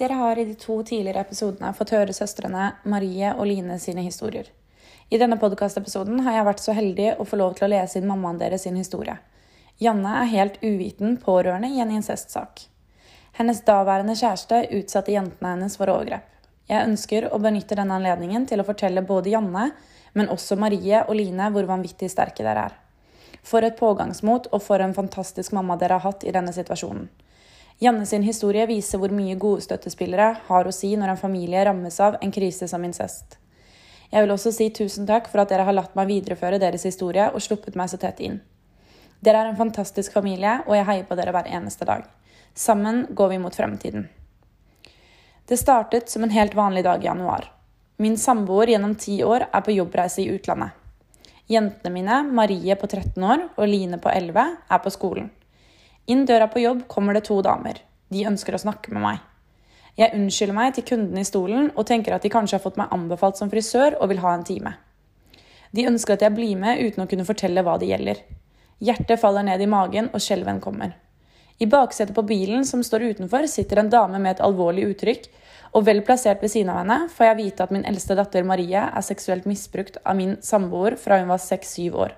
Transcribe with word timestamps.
Dere 0.00 0.12
har 0.16 0.38
i 0.38 0.44
de 0.44 0.54
to 0.54 0.78
tidligere 0.82 1.20
episodene 1.20 1.74
fått 1.76 1.90
høre 1.92 2.14
søstrene 2.16 2.70
Marie 2.88 3.34
og 3.34 3.44
Line 3.50 3.74
sine 3.82 4.00
historier. 4.00 4.46
I 5.12 5.18
denne 5.20 5.36
podkastepisoden 5.36 6.22
har 6.24 6.38
jeg 6.38 6.46
vært 6.46 6.62
så 6.64 6.72
heldig 6.72 7.08
å 7.20 7.26
få 7.28 7.36
lov 7.36 7.58
til 7.58 7.66
å 7.66 7.68
lese 7.74 8.00
inn 8.00 8.08
mammaen 8.08 8.40
deres 8.40 8.64
sin 8.64 8.78
historie. 8.80 9.18
Janne 9.76 10.14
er 10.22 10.32
helt 10.32 10.56
uviten 10.64 11.18
pårørende 11.20 11.68
i 11.68 11.84
en 11.84 11.92
incestsak. 11.92 12.64
Hennes 13.36 13.60
daværende 13.68 14.16
kjæreste 14.16 14.62
utsatte 14.80 15.12
jentene 15.12 15.52
hennes 15.52 15.76
for 15.76 15.92
overgrep. 15.92 16.24
Jeg 16.72 16.88
ønsker 16.88 17.28
å 17.28 17.44
benytte 17.44 17.76
denne 17.76 18.00
anledningen 18.00 18.48
til 18.48 18.64
å 18.64 18.68
fortelle 18.72 19.04
både 19.04 19.34
Janne, 19.36 19.70
men 20.16 20.32
også 20.32 20.56
Marie 20.56 21.04
og 21.04 21.12
Line 21.20 21.52
hvor 21.52 21.68
vanvittig 21.68 22.08
sterke 22.08 22.46
dere 22.46 22.70
er. 22.70 22.80
For 23.44 23.68
et 23.68 23.76
pågangsmot, 23.76 24.48
og 24.48 24.64
for 24.64 24.80
en 24.80 24.96
fantastisk 24.96 25.52
mamma 25.52 25.76
dere 25.76 26.00
har 26.00 26.08
hatt 26.08 26.24
i 26.24 26.32
denne 26.32 26.56
situasjonen. 26.56 27.10
Janne 27.80 28.04
sin 28.06 28.22
historie 28.22 28.66
viser 28.68 29.00
hvor 29.00 29.12
mye 29.16 29.38
gode 29.40 29.64
støttespillere 29.64 30.34
har 30.50 30.66
å 30.68 30.72
si 30.74 30.90
når 31.00 31.14
en 31.14 31.20
familie 31.20 31.62
rammes 31.64 31.96
av 32.04 32.18
en 32.20 32.32
krise 32.34 32.68
som 32.68 32.82
incest. 32.84 33.38
Jeg 34.10 34.24
vil 34.24 34.34
også 34.34 34.52
si 34.52 34.66
tusen 34.74 35.06
takk 35.08 35.30
for 35.32 35.40
at 35.40 35.48
dere 35.48 35.64
har 35.64 35.76
latt 35.76 35.94
meg 35.96 36.10
videreføre 36.10 36.58
deres 36.60 36.84
historie 36.84 37.30
og 37.30 37.40
sluppet 37.40 37.78
meg 37.80 37.88
så 37.88 37.96
tett 38.02 38.20
inn. 38.20 38.40
Dere 39.24 39.40
er 39.40 39.50
en 39.50 39.56
fantastisk 39.56 40.12
familie, 40.12 40.58
og 40.66 40.76
jeg 40.76 40.88
heier 40.90 41.08
på 41.08 41.16
dere 41.16 41.32
hver 41.32 41.48
eneste 41.48 41.88
dag. 41.88 42.04
Sammen 42.52 43.06
går 43.16 43.32
vi 43.32 43.40
mot 43.40 43.56
fremtiden. 43.56 44.08
Det 45.48 45.56
startet 45.56 46.12
som 46.12 46.24
en 46.24 46.36
helt 46.36 46.54
vanlig 46.54 46.84
dag 46.84 47.00
i 47.00 47.08
januar. 47.08 47.48
Min 47.96 48.20
samboer 48.20 48.74
gjennom 48.74 48.94
ti 49.00 49.22
år 49.24 49.48
er 49.48 49.64
på 49.64 49.76
jobbreise 49.76 50.20
i 50.20 50.30
utlandet. 50.34 50.76
Jentene 51.50 51.96
mine, 51.96 52.22
Marie 52.28 52.76
på 52.76 52.86
13 52.86 53.24
år 53.24 53.48
og 53.56 53.68
Line 53.68 53.98
på 53.98 54.12
11, 54.12 54.56
er 54.68 54.84
på 54.84 54.92
skolen. 54.92 55.32
Inn 56.10 56.24
døra 56.26 56.48
på 56.50 56.62
jobb 56.62 56.86
kommer 56.90 57.14
det 57.14 57.28
to 57.28 57.36
damer. 57.46 57.78
De 58.10 58.26
ønsker 58.26 58.56
å 58.56 58.62
snakke 58.62 58.90
med 58.94 59.04
meg. 59.04 59.18
Jeg 59.98 60.14
unnskylder 60.16 60.56
meg 60.56 60.74
til 60.74 60.86
kunden 60.88 61.18
i 61.20 61.26
stolen 61.26 61.68
og 61.76 61.86
tenker 61.86 62.16
at 62.16 62.24
de 62.24 62.32
kanskje 62.32 62.56
har 62.56 62.64
fått 62.64 62.78
meg 62.80 62.90
anbefalt 62.94 63.38
som 63.38 63.50
frisør 63.52 63.98
og 64.00 64.10
vil 64.10 64.22
ha 64.24 64.32
en 64.34 64.46
time. 64.46 64.74
De 65.70 65.86
ønsker 65.86 66.16
at 66.16 66.24
jeg 66.24 66.34
blir 66.34 66.56
med 66.58 66.80
uten 66.82 67.04
å 67.04 67.08
kunne 67.10 67.26
fortelle 67.28 67.62
hva 67.62 67.76
det 67.78 67.90
gjelder. 67.92 68.22
Hjertet 68.82 69.20
faller 69.20 69.44
ned 69.46 69.62
i 69.62 69.68
magen, 69.70 70.08
og 70.10 70.22
skjelven 70.24 70.58
kommer. 70.64 70.96
I 71.60 71.68
baksetet 71.68 72.16
på 72.16 72.24
bilen 72.24 72.64
som 72.64 72.82
står 72.82 73.04
utenfor, 73.12 73.46
sitter 73.46 73.82
en 73.82 73.92
dame 73.92 74.18
med 74.18 74.32
et 74.32 74.42
alvorlig 74.42 74.86
uttrykk, 74.94 75.28
og 75.76 75.84
vel 75.86 76.00
plassert 76.02 76.40
ved 76.42 76.50
siden 76.50 76.72
av 76.72 76.80
henne 76.80 76.96
får 77.12 77.28
jeg 77.28 77.38
vite 77.42 77.66
at 77.66 77.74
min 77.76 77.84
eldste 77.86 78.16
datter 78.18 78.46
Marie 78.48 78.80
er 78.88 79.06
seksuelt 79.06 79.46
misbrukt 79.46 80.00
av 80.02 80.16
min 80.18 80.38
samboer 80.42 80.96
fra 80.98 81.20
hun 81.20 81.30
var 81.30 81.42
seks-syv 81.44 82.00
år. 82.06 82.16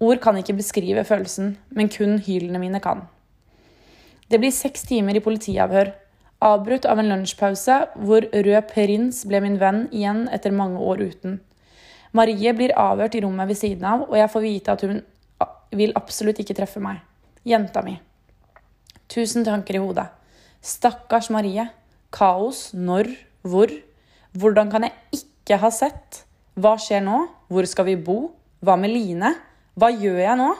Ord 0.00 0.20
kan 0.24 0.38
ikke 0.40 0.56
beskrive 0.56 1.04
følelsen, 1.04 1.56
men 1.76 1.90
kun 1.92 2.18
hylene 2.24 2.60
mine 2.62 2.80
kan. 2.80 3.04
Det 4.30 4.38
blir 4.40 4.54
seks 4.54 4.86
timer 4.88 5.18
i 5.18 5.22
politiavhør, 5.24 5.92
avbrutt 6.40 6.86
av 6.88 7.02
en 7.02 7.10
lunsjpause 7.10 7.76
hvor 8.00 8.24
Rød 8.32 8.70
Prins 8.70 9.24
ble 9.28 9.42
min 9.44 9.58
venn 9.60 9.82
igjen 9.92 10.24
etter 10.32 10.54
mange 10.56 10.80
år 10.80 11.02
uten. 11.10 11.40
Marie 12.16 12.54
blir 12.56 12.72
avhørt 12.80 13.14
i 13.14 13.20
rommet 13.22 13.50
ved 13.50 13.58
siden 13.60 13.84
av, 13.86 14.06
og 14.08 14.16
jeg 14.16 14.30
får 14.32 14.46
vite 14.46 14.72
at 14.72 14.86
hun 14.86 15.02
vil 15.76 15.92
absolutt 15.98 16.40
ikke 16.42 16.56
treffe 16.58 16.80
meg. 16.82 17.02
Jenta 17.46 17.84
mi. 17.84 17.98
Tusen 19.10 19.44
tanker 19.46 19.76
i 19.76 19.82
hodet. 19.82 20.08
Stakkars 20.62 21.30
Marie. 21.30 21.68
Kaos. 22.10 22.70
Når? 22.74 23.12
Hvor? 23.42 23.70
Hvordan 24.32 24.72
kan 24.72 24.88
jeg 24.88 25.20
ikke 25.20 25.60
ha 25.60 25.70
sett? 25.74 26.24
Hva 26.58 26.76
skjer 26.80 27.04
nå? 27.04 27.22
Hvor 27.50 27.68
skal 27.68 27.86
vi 27.92 27.96
bo? 28.00 28.18
Hva 28.64 28.76
med 28.80 28.92
Line? 28.92 29.34
Hva 29.80 29.88
gjør 29.96 30.18
jeg 30.20 30.36
nå? 30.36 30.50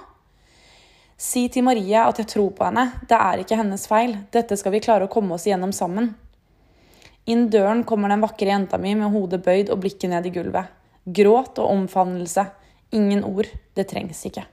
Si 1.21 1.43
til 1.53 1.67
Marie 1.67 2.01
at 2.01 2.17
jeg 2.23 2.29
tror 2.31 2.55
på 2.57 2.65
henne. 2.65 2.87
Det 3.05 3.17
er 3.19 3.43
ikke 3.43 3.59
hennes 3.59 3.83
feil. 3.85 4.15
Dette 4.33 4.57
skal 4.57 4.73
vi 4.73 4.81
klare 4.81 5.05
å 5.05 5.13
komme 5.13 5.37
oss 5.37 5.45
igjennom 5.45 5.75
sammen. 5.77 6.15
Inn 7.29 7.51
døren 7.53 7.83
kommer 7.85 8.09
den 8.09 8.23
vakre 8.25 8.49
jenta 8.49 8.81
mi 8.81 8.95
med 8.97 9.13
hodet 9.13 9.43
bøyd 9.45 9.69
og 9.75 9.83
blikket 9.83 10.09
ned 10.15 10.31
i 10.31 10.33
gulvet. 10.33 10.73
Gråt 11.05 11.61
og 11.61 11.69
omfavnelse. 11.69 12.47
Ingen 12.97 13.27
ord. 13.29 13.51
Det 13.77 13.85
trengs 13.93 14.25
ikke. 14.31 14.47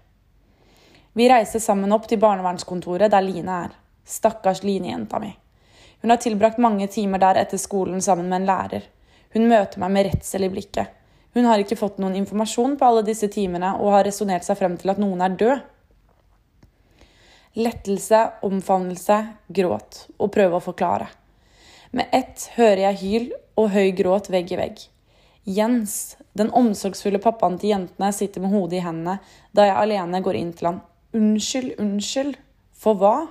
Vi 1.16 1.30
reiser 1.32 1.64
sammen 1.64 1.96
opp 1.96 2.12
til 2.12 2.20
barnevernskontoret 2.20 3.16
der 3.16 3.24
Line 3.24 3.64
er. 3.64 3.72
Stakkars 4.04 4.66
Line-jenta 4.68 5.24
mi. 5.24 5.32
Hun 6.04 6.12
har 6.12 6.20
tilbrakt 6.20 6.60
mange 6.60 6.92
timer 6.92 7.24
der 7.24 7.40
etter 7.46 7.58
skolen 7.58 8.04
sammen 8.04 8.28
med 8.28 8.42
en 8.42 8.52
lærer. 8.52 8.92
Hun 9.32 9.48
møter 9.48 9.80
meg 9.80 9.96
med 9.96 10.12
redsel 10.12 10.44
i 10.44 10.52
blikket. 10.52 10.97
Hun 11.38 11.46
har 11.46 11.62
ikke 11.62 11.78
fått 11.78 12.00
noen 12.02 12.16
informasjon 12.18 12.80
på 12.80 12.86
alle 12.88 13.04
disse 13.06 13.28
timene 13.30 13.76
og 13.78 13.92
har 13.94 14.08
resonnert 14.08 14.46
seg 14.48 14.58
frem 14.58 14.74
til 14.82 14.90
at 14.90 14.98
noen 14.98 15.20
er 15.22 15.36
død. 15.38 15.60
Lettelse, 17.62 18.24
omfavnelse, 18.48 19.18
gråt 19.54 20.00
og 20.18 20.32
prøve 20.34 20.58
å 20.58 20.64
forklare. 20.66 21.12
Med 21.94 22.10
ett 22.10 22.48
hører 22.56 22.88
jeg 22.88 23.02
hyl 23.04 23.28
og 23.54 23.70
høy 23.76 23.92
gråt 24.00 24.32
vegg 24.34 24.50
i 24.56 24.58
vegg. 24.58 24.82
Jens, 25.46 26.18
den 26.34 26.50
omsorgsfulle 26.58 27.22
pappaen 27.22 27.60
til 27.62 27.76
jentene, 27.76 28.10
sitter 28.18 28.42
med 28.42 28.56
hodet 28.58 28.80
i 28.80 28.86
hendene 28.88 29.20
da 29.54 29.68
jeg 29.70 29.78
alene 29.84 30.24
går 30.26 30.40
inn 30.42 30.56
til 30.58 30.72
han. 30.72 30.82
Unnskyld, 31.18 31.76
unnskyld. 31.78 32.34
For 32.74 32.98
hva? 32.98 33.28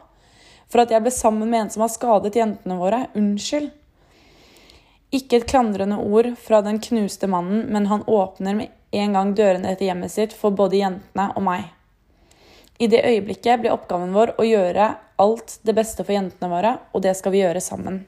For 0.71 0.87
at 0.87 0.95
jeg 0.95 1.03
ble 1.03 1.15
sammen 1.15 1.51
med 1.51 1.65
en 1.65 1.75
som 1.75 1.83
har 1.83 1.91
skadet 1.91 2.39
jentene 2.39 2.79
våre. 2.79 3.09
Unnskyld. 3.19 3.73
Ikke 5.17 5.39
et 5.41 5.49
klandrende 5.49 5.97
ord 6.03 6.33
fra 6.43 6.61
den 6.67 6.81
knuste 6.83 7.29
mannen, 7.31 7.65
men 7.73 7.89
han 7.89 8.05
åpner 8.11 8.59
med 8.59 8.75
en 8.97 9.17
gang 9.17 9.33
dørene 9.39 9.73
etter 9.73 9.89
hjemmet 9.89 10.13
sitt 10.13 10.35
for 10.37 10.55
både 10.57 10.81
jentene 10.83 11.31
og 11.35 11.45
meg. 11.47 11.71
I 12.79 12.89
det 12.93 13.05
øyeblikket 13.09 13.63
blir 13.63 13.73
oppgaven 13.73 14.13
vår 14.13 14.35
å 14.37 14.45
gjøre 14.45 14.91
alt 15.23 15.59
det 15.65 15.75
beste 15.77 16.05
for 16.05 16.13
jentene 16.13 16.51
våre, 16.53 16.75
og 16.93 17.05
det 17.07 17.15
skal 17.17 17.33
vi 17.33 17.41
gjøre 17.41 17.63
sammen. 17.65 18.03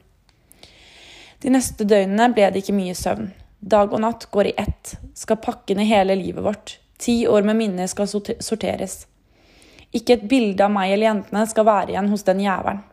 De 1.41 1.53
neste 1.53 1.87
døgnene 1.87 2.29
ble 2.35 2.49
det 2.51 2.61
ikke 2.61 2.75
mye 2.77 2.97
søvn. 2.97 3.31
Dag 3.59 3.93
og 3.95 4.03
natt 4.03 4.27
går 4.31 4.51
i 4.51 4.57
ett, 4.61 4.93
skal 5.17 5.39
pakke 5.41 5.75
ned 5.75 5.89
hele 5.89 6.15
livet 6.19 6.45
vårt. 6.45 6.77
Ti 6.99 7.23
år 7.31 7.47
med 7.47 7.57
minner 7.59 7.89
skal 7.89 8.09
sorteres. 8.11 9.01
Ikke 9.95 10.17
et 10.17 10.27
bilde 10.29 10.65
av 10.65 10.71
meg 10.71 10.93
eller 10.93 11.09
jentene 11.09 11.45
skal 11.49 11.65
være 11.67 11.95
igjen 11.95 12.11
hos 12.11 12.27
den 12.27 12.43
jævelen. 12.43 12.83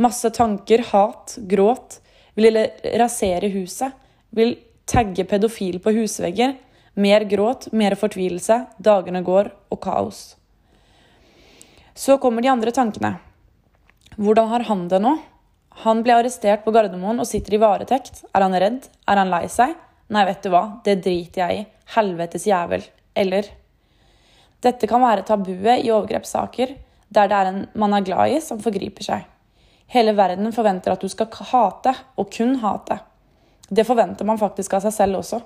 Masse 0.00 0.30
tanker, 0.32 0.84
hat, 0.92 1.34
gråt, 1.48 1.98
vil 2.38 2.58
rasere 2.98 3.50
huset, 3.52 3.92
vil 4.30 4.56
tagge 4.88 5.24
pedofil 5.28 5.80
på 5.82 5.94
husvegger. 5.96 6.56
Mer 6.94 7.24
gråt, 7.24 7.70
mer 7.72 7.96
fortvilelse, 7.96 8.58
dagene 8.76 9.22
går 9.24 9.50
og 9.72 9.80
kaos. 9.80 10.22
Så 11.94 12.18
kommer 12.20 12.44
de 12.44 12.50
andre 12.52 12.72
tankene. 12.72 13.14
Hvordan 14.16 14.48
har 14.48 14.66
han 14.68 14.86
det 14.88 15.00
nå? 15.00 15.16
Han 15.84 16.02
ble 16.04 16.18
arrestert 16.18 16.64
på 16.64 16.72
Gardermoen 16.72 17.20
og 17.22 17.28
sitter 17.28 17.56
i 17.56 17.60
varetekt. 17.62 18.24
Er 18.36 18.44
han 18.44 18.56
redd? 18.60 18.88
Er 19.08 19.20
han 19.22 19.32
lei 19.32 19.46
seg? 19.52 19.72
Nei, 20.12 20.26
vet 20.28 20.44
du 20.44 20.50
hva, 20.52 20.62
det 20.84 20.98
driter 21.04 21.46
jeg 21.46 21.60
i. 21.62 21.66
Helvetes 21.94 22.44
jævel. 22.48 22.84
Eller 23.16 23.48
Dette 24.62 24.86
kan 24.86 25.02
være 25.02 25.24
tabuet 25.26 25.82
i 25.82 25.90
overgrepssaker 25.90 26.76
der 27.12 27.28
det 27.28 27.36
er 27.36 27.48
en 27.50 27.64
man 27.76 27.92
er 27.96 28.04
glad 28.06 28.32
i, 28.32 28.40
som 28.40 28.60
forgriper 28.62 29.04
seg. 29.04 29.24
Hele 29.92 30.14
verden 30.16 30.52
forventer 30.52 30.94
at 30.94 31.02
du 31.04 31.08
skal 31.12 31.28
hate, 31.52 31.92
og 32.16 32.30
kun 32.32 32.54
hate. 32.62 32.98
Det 33.68 33.84
forventer 33.84 34.24
man 34.24 34.40
faktisk 34.40 34.72
av 34.78 34.86
seg 34.86 34.94
selv 34.96 35.20
også. 35.20 35.42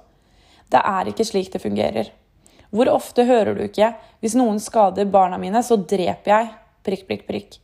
Det 0.71 0.83
er 0.83 1.11
ikke 1.11 1.27
slik 1.27 1.51
det 1.53 1.63
fungerer. 1.63 2.13
Hvor 2.71 2.91
ofte 2.91 3.25
hører 3.25 3.55
du 3.55 3.63
ikke 3.63 3.95
'hvis 4.21 4.35
noen 4.35 4.59
skader 4.61 5.05
barna 5.05 5.39
mine, 5.39 5.63
så 5.63 5.77
dreper 5.77 6.31
jeg'? 6.31 6.55
Prikk, 6.85 7.07
prikk, 7.09 7.27
prikk. 7.27 7.59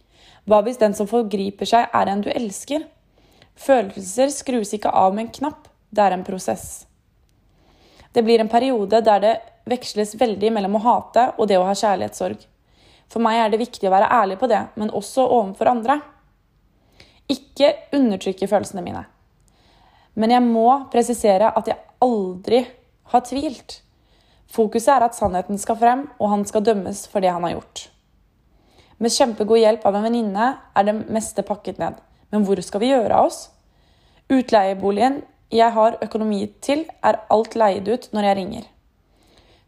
Hva 0.47 0.63
hvis 0.63 0.79
den 0.79 0.95
som 0.95 1.07
forgriper 1.07 1.67
seg, 1.67 1.89
er 1.93 2.09
en 2.09 2.21
du 2.21 2.31
elsker? 2.31 2.87
Følelser 3.55 4.31
skrus 4.31 4.73
ikke 4.75 4.91
av 4.91 5.15
med 5.15 5.27
en 5.27 5.33
knapp, 5.33 5.69
det 5.93 6.03
er 6.03 6.13
en 6.13 6.25
prosess. 6.25 6.87
Det 8.13 8.25
blir 8.25 8.41
en 8.41 8.49
periode 8.49 9.01
der 9.01 9.21
det 9.21 9.41
veksles 9.67 10.15
veldig 10.15 10.53
mellom 10.53 10.77
å 10.77 10.83
hate 10.83 11.33
og 11.39 11.49
det 11.49 11.59
å 11.59 11.65
ha 11.65 11.75
kjærlighetssorg. 11.75 12.47
For 13.09 13.21
meg 13.21 13.39
er 13.39 13.51
det 13.51 13.61
viktig 13.61 13.89
å 13.89 13.93
være 13.93 14.11
ærlig 14.11 14.39
på 14.41 14.49
det, 14.49 14.69
men 14.75 14.91
også 14.91 15.29
overfor 15.29 15.67
andre. 15.67 16.01
Ikke 17.31 17.75
undertrykke 17.93 18.49
følelsene 18.49 18.83
mine. 18.83 19.05
Men 20.15 20.35
jeg 20.35 20.45
må 20.45 20.67
presisere 20.93 21.53
at 21.57 21.69
jeg 21.71 21.79
aldri 22.03 22.65
har 23.13 23.25
tvilt. 23.29 23.81
Fokuset 24.53 24.91
er 24.97 25.07
at 25.07 25.17
sannheten 25.17 25.61
skal 25.61 25.79
frem, 25.81 26.07
og 26.19 26.33
han 26.35 26.45
skal 26.49 26.65
dømmes 26.67 27.07
for 27.09 27.25
det 27.25 27.33
han 27.33 27.45
har 27.47 27.55
gjort. 27.57 27.87
Med 29.03 29.13
kjempegod 29.13 29.59
hjelp 29.59 29.87
av 29.89 29.97
en 29.99 30.05
venninne 30.07 30.49
er 30.77 30.87
det 30.87 30.95
meste 31.11 31.45
pakket 31.47 31.81
ned. 31.81 31.97
Men 32.31 32.45
hvor 32.47 32.61
skal 32.65 32.83
vi 32.83 32.93
gjøre 32.93 33.17
av 33.17 33.31
oss? 33.31 33.47
Utleieboligen 34.33 35.23
jeg 35.53 35.73
har 35.75 35.99
økonomi 36.01 36.47
til, 36.65 36.87
er 37.05 37.19
alt 37.33 37.57
leid 37.59 37.89
ut 37.89 38.07
når 38.17 38.29
jeg 38.29 38.37
ringer. 38.39 38.69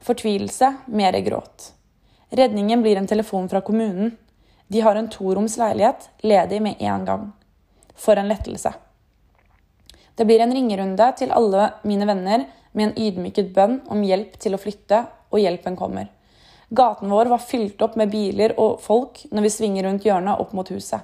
Fortvilelse, 0.04 0.70
mer 0.88 1.16
gråt. 1.26 1.72
Redningen 2.32 2.80
blir 2.84 2.96
en 2.96 3.08
telefon 3.08 3.50
fra 3.52 3.60
kommunen. 3.60 4.14
De 4.72 4.80
har 4.80 4.96
en 4.96 5.10
toroms 5.12 5.58
leilighet, 5.60 6.08
ledig 6.24 6.60
med 6.64 6.80
en 6.80 7.04
gang. 7.04 7.26
For 7.94 8.18
en 8.18 8.28
lettelse. 8.28 8.72
Det 10.14 10.24
blir 10.24 10.40
en 10.40 10.54
ringerunde 10.54 11.12
til 11.18 11.32
alle 11.34 11.70
mine 11.82 12.06
venner 12.06 12.44
med 12.72 12.88
en 12.88 12.98
ydmyket 12.98 13.52
bønn 13.54 13.80
om 13.90 14.02
hjelp 14.06 14.36
til 14.42 14.54
å 14.54 14.60
flytte, 14.60 15.04
og 15.34 15.42
hjelpen 15.42 15.74
kommer. 15.78 16.10
Gaten 16.74 17.10
vår 17.10 17.30
var 17.30 17.42
fylt 17.42 17.82
opp 17.82 17.96
med 17.98 18.10
biler 18.10 18.54
og 18.58 18.80
folk 18.82 19.24
når 19.30 19.46
vi 19.46 19.52
svinger 19.52 19.86
rundt 19.88 20.06
hjørnet 20.06 20.40
opp 20.40 20.54
mot 20.54 20.70
huset. 20.70 21.02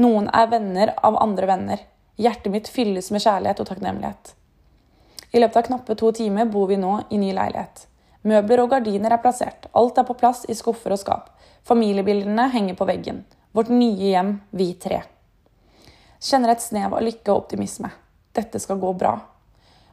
Noen 0.00 0.28
er 0.32 0.48
venner 0.48 0.94
av 1.04 1.18
andre 1.20 1.48
venner. 1.48 1.82
Hjertet 2.16 2.52
mitt 2.52 2.68
fylles 2.68 3.10
med 3.12 3.24
kjærlighet 3.24 3.60
og 3.60 3.68
takknemlighet. 3.68 4.34
I 5.32 5.40
løpet 5.40 5.58
av 5.60 5.66
knappe 5.68 5.96
to 6.00 6.12
timer 6.16 6.48
bor 6.48 6.68
vi 6.68 6.80
nå 6.80 6.98
i 7.10 7.20
ny 7.20 7.32
leilighet. 7.36 7.86
Møbler 8.28 8.62
og 8.62 8.70
gardiner 8.72 9.12
er 9.12 9.20
plassert, 9.22 9.66
alt 9.72 9.96
er 9.98 10.06
på 10.06 10.16
plass 10.16 10.44
i 10.48 10.56
skuffer 10.56 10.94
og 10.94 11.00
skap. 11.00 11.30
Familiebildene 11.68 12.48
henger 12.52 12.76
på 12.78 12.86
veggen. 12.88 13.24
Vårt 13.52 13.72
nye 13.72 14.12
hjem, 14.12 14.36
vi 14.50 14.72
tre. 14.80 15.02
Kjenner 16.22 16.52
et 16.52 16.62
snev 16.62 16.92
av 16.94 17.02
lykke 17.02 17.32
og 17.32 17.40
optimisme. 17.40 17.88
Dette 18.30 18.60
skal 18.62 18.78
gå 18.78 18.92
bra. 18.94 19.16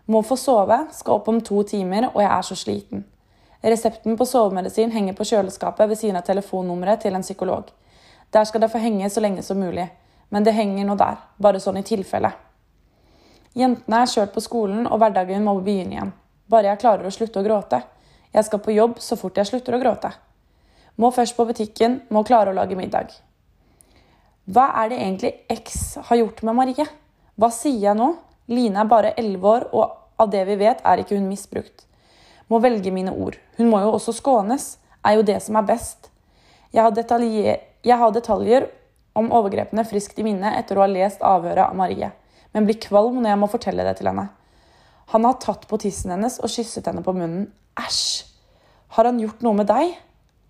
Må 0.05 0.21
få 0.21 0.35
sove, 0.37 0.77
skal 0.93 1.17
opp 1.17 1.29
om 1.31 1.39
to 1.41 1.63
timer, 1.65 2.11
og 2.11 2.21
jeg 2.21 2.29
er 2.29 2.45
så 2.45 2.57
sliten. 2.57 3.05
Resepten 3.65 4.17
på 4.17 4.27
sovemedisin 4.29 4.93
henger 4.93 5.15
på 5.17 5.25
kjøleskapet 5.25 5.89
ved 5.89 5.97
siden 5.97 6.19
av 6.19 6.27
telefonnummeret 6.27 7.01
til 7.01 7.17
en 7.17 7.25
psykolog. 7.25 7.71
Der 8.29 8.45
skal 8.45 8.61
det 8.61 8.69
få 8.69 8.81
henge 8.83 9.09
så 9.09 9.23
lenge 9.25 9.41
som 9.43 9.57
mulig, 9.57 9.87
men 10.29 10.45
det 10.45 10.53
henger 10.53 10.85
nå 10.85 10.95
der, 10.99 11.17
bare 11.41 11.61
sånn 11.63 11.81
i 11.81 11.83
tilfelle. 11.87 12.31
Jentene 13.57 14.03
er 14.03 14.11
kjørt 14.13 14.35
på 14.35 14.43
skolen, 14.45 14.85
og 14.85 15.01
hverdagen 15.01 15.43
må 15.43 15.55
begynne 15.65 15.97
igjen. 15.97 16.11
Bare 16.49 16.69
jeg 16.69 16.81
klarer 16.83 17.09
å 17.09 17.13
slutte 17.13 17.41
å 17.41 17.45
gråte. 17.45 17.81
Jeg 18.33 18.45
skal 18.45 18.61
på 18.61 18.77
jobb 18.77 19.01
så 19.01 19.17
fort 19.17 19.41
jeg 19.41 19.49
slutter 19.49 19.75
å 19.75 19.81
gråte. 19.81 20.13
Må 21.01 21.09
først 21.15 21.35
på 21.35 21.47
butikken, 21.49 22.03
må 22.13 22.21
klare 22.27 22.53
å 22.53 22.57
lage 22.57 22.77
middag. 22.77 23.17
Hva 24.49 24.65
er 24.81 24.89
det 24.89 24.97
egentlig 24.97 25.31
X 25.53 25.97
har 26.09 26.19
gjort 26.21 26.41
med 26.47 26.57
Marie? 26.57 26.85
Hva 27.39 27.51
sier 27.53 27.89
jeg 27.89 27.97
nå? 27.99 28.11
Line 28.49 28.81
er 28.81 28.89
bare 28.89 29.13
elleve 29.19 29.51
år, 29.51 29.67
og 29.73 30.21
av 30.21 30.31
det 30.33 30.41
vi 30.49 30.57
vet, 30.59 30.81
er 30.81 31.01
ikke 31.01 31.19
hun 31.19 31.29
misbrukt. 31.29 31.85
Må 32.49 32.57
velge 32.63 32.91
mine 32.91 33.13
ord. 33.13 33.37
Hun 33.59 33.69
må 33.69 33.81
jo 33.83 33.93
også 33.93 34.15
skånes, 34.17 34.71
er 35.05 35.19
jo 35.19 35.27
det 35.27 35.37
som 35.45 35.59
er 35.59 35.67
best. 35.69 36.09
Jeg 36.73 36.81
har, 36.81 36.93
detaljer, 36.93 37.61
jeg 37.85 37.97
har 38.01 38.15
detaljer 38.15 38.65
om 39.17 39.29
overgrepene 39.33 39.85
friskt 39.85 40.17
i 40.19 40.25
minne 40.25 40.55
etter 40.57 40.77
å 40.77 40.83
ha 40.83 40.89
lest 40.89 41.21
avhøret 41.25 41.69
av 41.69 41.77
Marie 41.77 42.09
men 42.53 42.67
blir 42.67 42.79
kvalm 42.81 43.19
når 43.21 43.33
jeg 43.33 43.41
må 43.41 43.49
fortelle 43.51 43.85
det 43.85 43.97
til 43.99 44.09
henne. 44.09 44.29
Han 45.13 45.25
har 45.25 45.39
tatt 45.41 45.65
på 45.69 45.79
tissen 45.81 46.13
hennes 46.13 46.37
og 46.41 46.51
kysset 46.53 46.87
henne 46.89 47.03
på 47.05 47.15
munnen. 47.17 47.47
Æsj! 47.79 48.25
Har 48.97 49.05
han 49.05 49.21
gjort 49.21 49.43
noe 49.45 49.57
med 49.57 49.69
deg? 49.69 49.93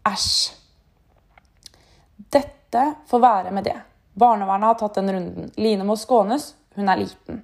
Æsj! 0.07 0.55
Dette 2.29 2.58
får 3.07 3.21
være 3.23 3.51
med 3.55 3.63
det. 3.63 3.77
Barnevernet 4.19 4.67
har 4.67 4.79
tatt 4.79 4.99
den 4.99 5.11
runden. 5.13 5.51
Line 5.57 5.85
må 5.87 5.95
skånes, 5.97 6.53
hun 6.75 6.89
er 6.89 6.99
liten. 7.01 7.43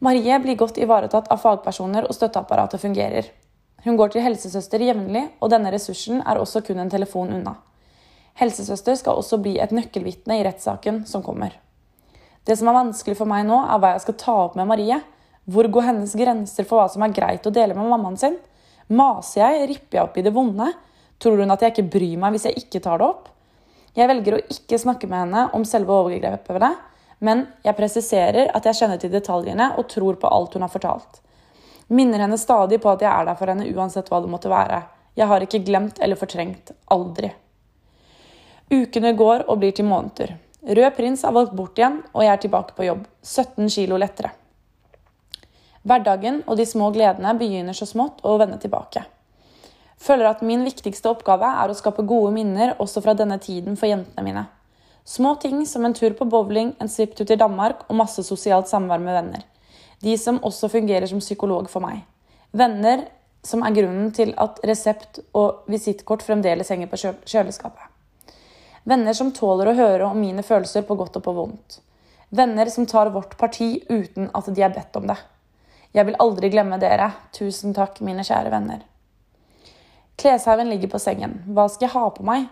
Marie 0.00 0.38
blir 0.40 0.56
godt 0.56 0.78
ivaretatt 0.80 1.28
av 1.28 1.42
fagpersoner, 1.42 2.06
og 2.08 2.16
støtteapparatet 2.16 2.80
fungerer. 2.80 3.26
Hun 3.84 3.96
går 3.96 4.12
til 4.12 4.24
helsesøster 4.24 4.80
jevnlig, 4.84 5.26
og 5.40 5.50
denne 5.52 5.72
ressursen 5.72 6.22
er 6.24 6.40
også 6.40 6.62
kun 6.64 6.80
en 6.80 6.92
telefon 6.92 7.32
unna. 7.36 7.56
Helsesøster 8.40 8.96
skal 8.96 9.20
også 9.20 9.40
bli 9.42 9.58
et 9.60 9.72
nøkkelvitne 9.76 10.38
i 10.38 10.44
rettssaken 10.46 11.02
som 11.08 11.24
kommer. 11.24 11.56
Det 12.44 12.56
som 12.56 12.70
er 12.70 12.78
vanskelig 12.78 13.18
for 13.18 13.28
meg 13.28 13.44
nå, 13.48 13.58
er 13.66 13.80
hva 13.80 13.94
jeg 13.94 14.04
skal 14.06 14.16
ta 14.20 14.36
opp 14.46 14.56
med 14.56 14.68
Marie. 14.70 15.00
Hvor 15.50 15.68
går 15.72 15.88
hennes 15.90 16.14
grenser 16.16 16.68
for 16.68 16.80
hva 16.80 16.86
som 16.92 17.04
er 17.04 17.12
greit 17.16 17.46
å 17.46 17.52
dele 17.52 17.76
med 17.76 17.90
mammaen 17.90 18.16
sin? 18.20 18.38
Maser 18.88 19.42
jeg? 19.42 19.68
Ripper 19.74 19.98
jeg 19.98 20.06
opp 20.06 20.16
i 20.16 20.24
det 20.24 20.32
vonde? 20.34 20.70
Tror 21.20 21.42
hun 21.42 21.52
at 21.52 21.60
jeg 21.64 21.74
ikke 21.74 21.90
bryr 21.98 22.16
meg 22.22 22.36
hvis 22.36 22.48
jeg 22.48 22.62
ikke 22.62 22.80
tar 22.84 23.00
det 23.00 23.10
opp? 23.10 23.28
Jeg 23.98 24.08
velger 24.10 24.36
å 24.36 24.44
ikke 24.52 24.78
snakke 24.78 25.08
med 25.10 25.24
henne 25.24 25.48
om 25.56 25.64
selve 25.66 25.94
overgrepene, 25.94 26.70
men 27.20 27.44
jeg 27.66 27.76
presiserer 27.76 28.52
at 28.54 28.66
jeg 28.68 28.78
kjenner 28.78 29.00
til 29.00 29.12
detaljene 29.12 29.72
og 29.76 29.88
tror 29.90 30.16
på 30.20 30.30
alt 30.30 30.54
hun 30.56 30.64
har 30.64 30.72
fortalt. 30.72 31.20
Minner 31.90 32.22
henne 32.22 32.38
stadig 32.38 32.78
på 32.80 32.92
at 32.92 33.02
jeg 33.02 33.10
er 33.10 33.26
der 33.26 33.38
for 33.38 33.50
henne 33.50 33.66
uansett 33.74 34.08
hva 34.12 34.22
det 34.22 34.30
måtte 34.30 34.52
være. 34.52 34.84
Jeg 35.18 35.26
har 35.26 35.42
ikke 35.44 35.62
glemt 35.66 35.98
eller 35.98 36.16
fortrengt. 36.16 36.70
Aldri. 36.94 37.32
Ukene 38.70 39.10
går 39.18 39.48
og 39.50 39.58
blir 39.58 39.74
til 39.74 39.88
måneder. 39.90 40.36
Rød 40.60 40.92
prins 40.94 41.24
er 41.24 41.34
valgt 41.34 41.56
bort 41.56 41.78
igjen, 41.80 41.98
og 42.14 42.22
jeg 42.22 42.32
er 42.32 42.42
tilbake 42.44 42.76
på 42.76 42.86
jobb. 42.86 43.06
17 43.26 43.72
kilo 43.74 43.98
lettere. 43.98 44.30
Hverdagen 45.82 46.42
og 46.46 46.60
de 46.60 46.66
små 46.68 46.92
gledene 46.94 47.32
begynner 47.40 47.76
så 47.76 47.88
smått 47.88 48.20
å 48.22 48.36
vende 48.38 48.60
tilbake. 48.62 49.02
Føler 50.00 50.30
at 50.30 50.40
min 50.46 50.64
viktigste 50.64 51.10
oppgave 51.10 51.48
er 51.62 51.70
å 51.70 51.76
skape 51.76 52.06
gode 52.08 52.32
minner 52.32 52.72
også 52.80 53.02
fra 53.04 53.12
denne 53.18 53.36
tiden 53.42 53.76
for 53.76 53.90
jentene 53.90 54.24
mine. 54.24 54.46
Små 55.04 55.34
ting 55.42 55.66
som 55.66 55.84
en 55.84 55.94
tur 55.96 56.14
på 56.16 56.24
bowling, 56.24 56.72
en 56.80 56.88
svipptur 56.88 57.26
til 57.28 57.38
Danmark 57.40 57.84
og 57.88 57.98
masse 58.00 58.24
sosialt 58.24 58.68
samvær 58.70 59.00
med 59.02 59.16
venner. 59.16 59.44
De 60.00 60.16
som 60.16 60.40
også 60.46 60.70
fungerer 60.72 61.08
som 61.10 61.20
psykolog 61.20 61.68
for 61.68 61.84
meg. 61.84 62.04
Venner 62.56 63.04
som 63.44 63.64
er 63.64 63.74
grunnen 63.76 64.10
til 64.16 64.32
at 64.40 64.60
resept 64.68 65.20
og 65.36 65.68
visittkort 65.72 66.24
fremdeles 66.24 66.72
henger 66.72 66.88
på 66.88 67.00
kjøleskapet. 67.00 67.86
Venner 68.88 69.16
som 69.16 69.32
tåler 69.36 69.70
å 69.70 69.76
høre 69.76 70.08
om 70.08 70.20
mine 70.20 70.44
følelser 70.44 70.86
på 70.88 70.96
godt 70.96 71.18
og 71.20 71.24
på 71.26 71.36
vondt. 71.36 71.80
Venner 72.30 72.70
som 72.72 72.86
tar 72.88 73.12
vårt 73.12 73.36
parti 73.38 73.82
uten 73.88 74.30
at 74.32 74.48
de 74.48 74.64
er 74.64 74.72
bedt 74.72 74.96
om 74.96 75.08
det. 75.10 75.18
Jeg 75.92 76.06
vil 76.06 76.20
aldri 76.22 76.52
glemme 76.52 76.78
dere. 76.80 77.10
Tusen 77.34 77.74
takk, 77.76 77.98
mine 78.06 78.24
kjære 78.24 78.52
venner. 78.54 78.84
Kleshaugen 80.20 80.68
ligger 80.68 80.90
på 80.92 81.00
sengen. 81.00 81.38
Hva 81.48 81.64
skal 81.72 81.86
jeg 81.86 81.94
ha 81.94 82.08
på 82.12 82.24
meg? 82.28 82.50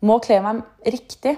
Må 0.00 0.16
kle 0.24 0.38
meg 0.40 0.62
riktig. 0.88 1.34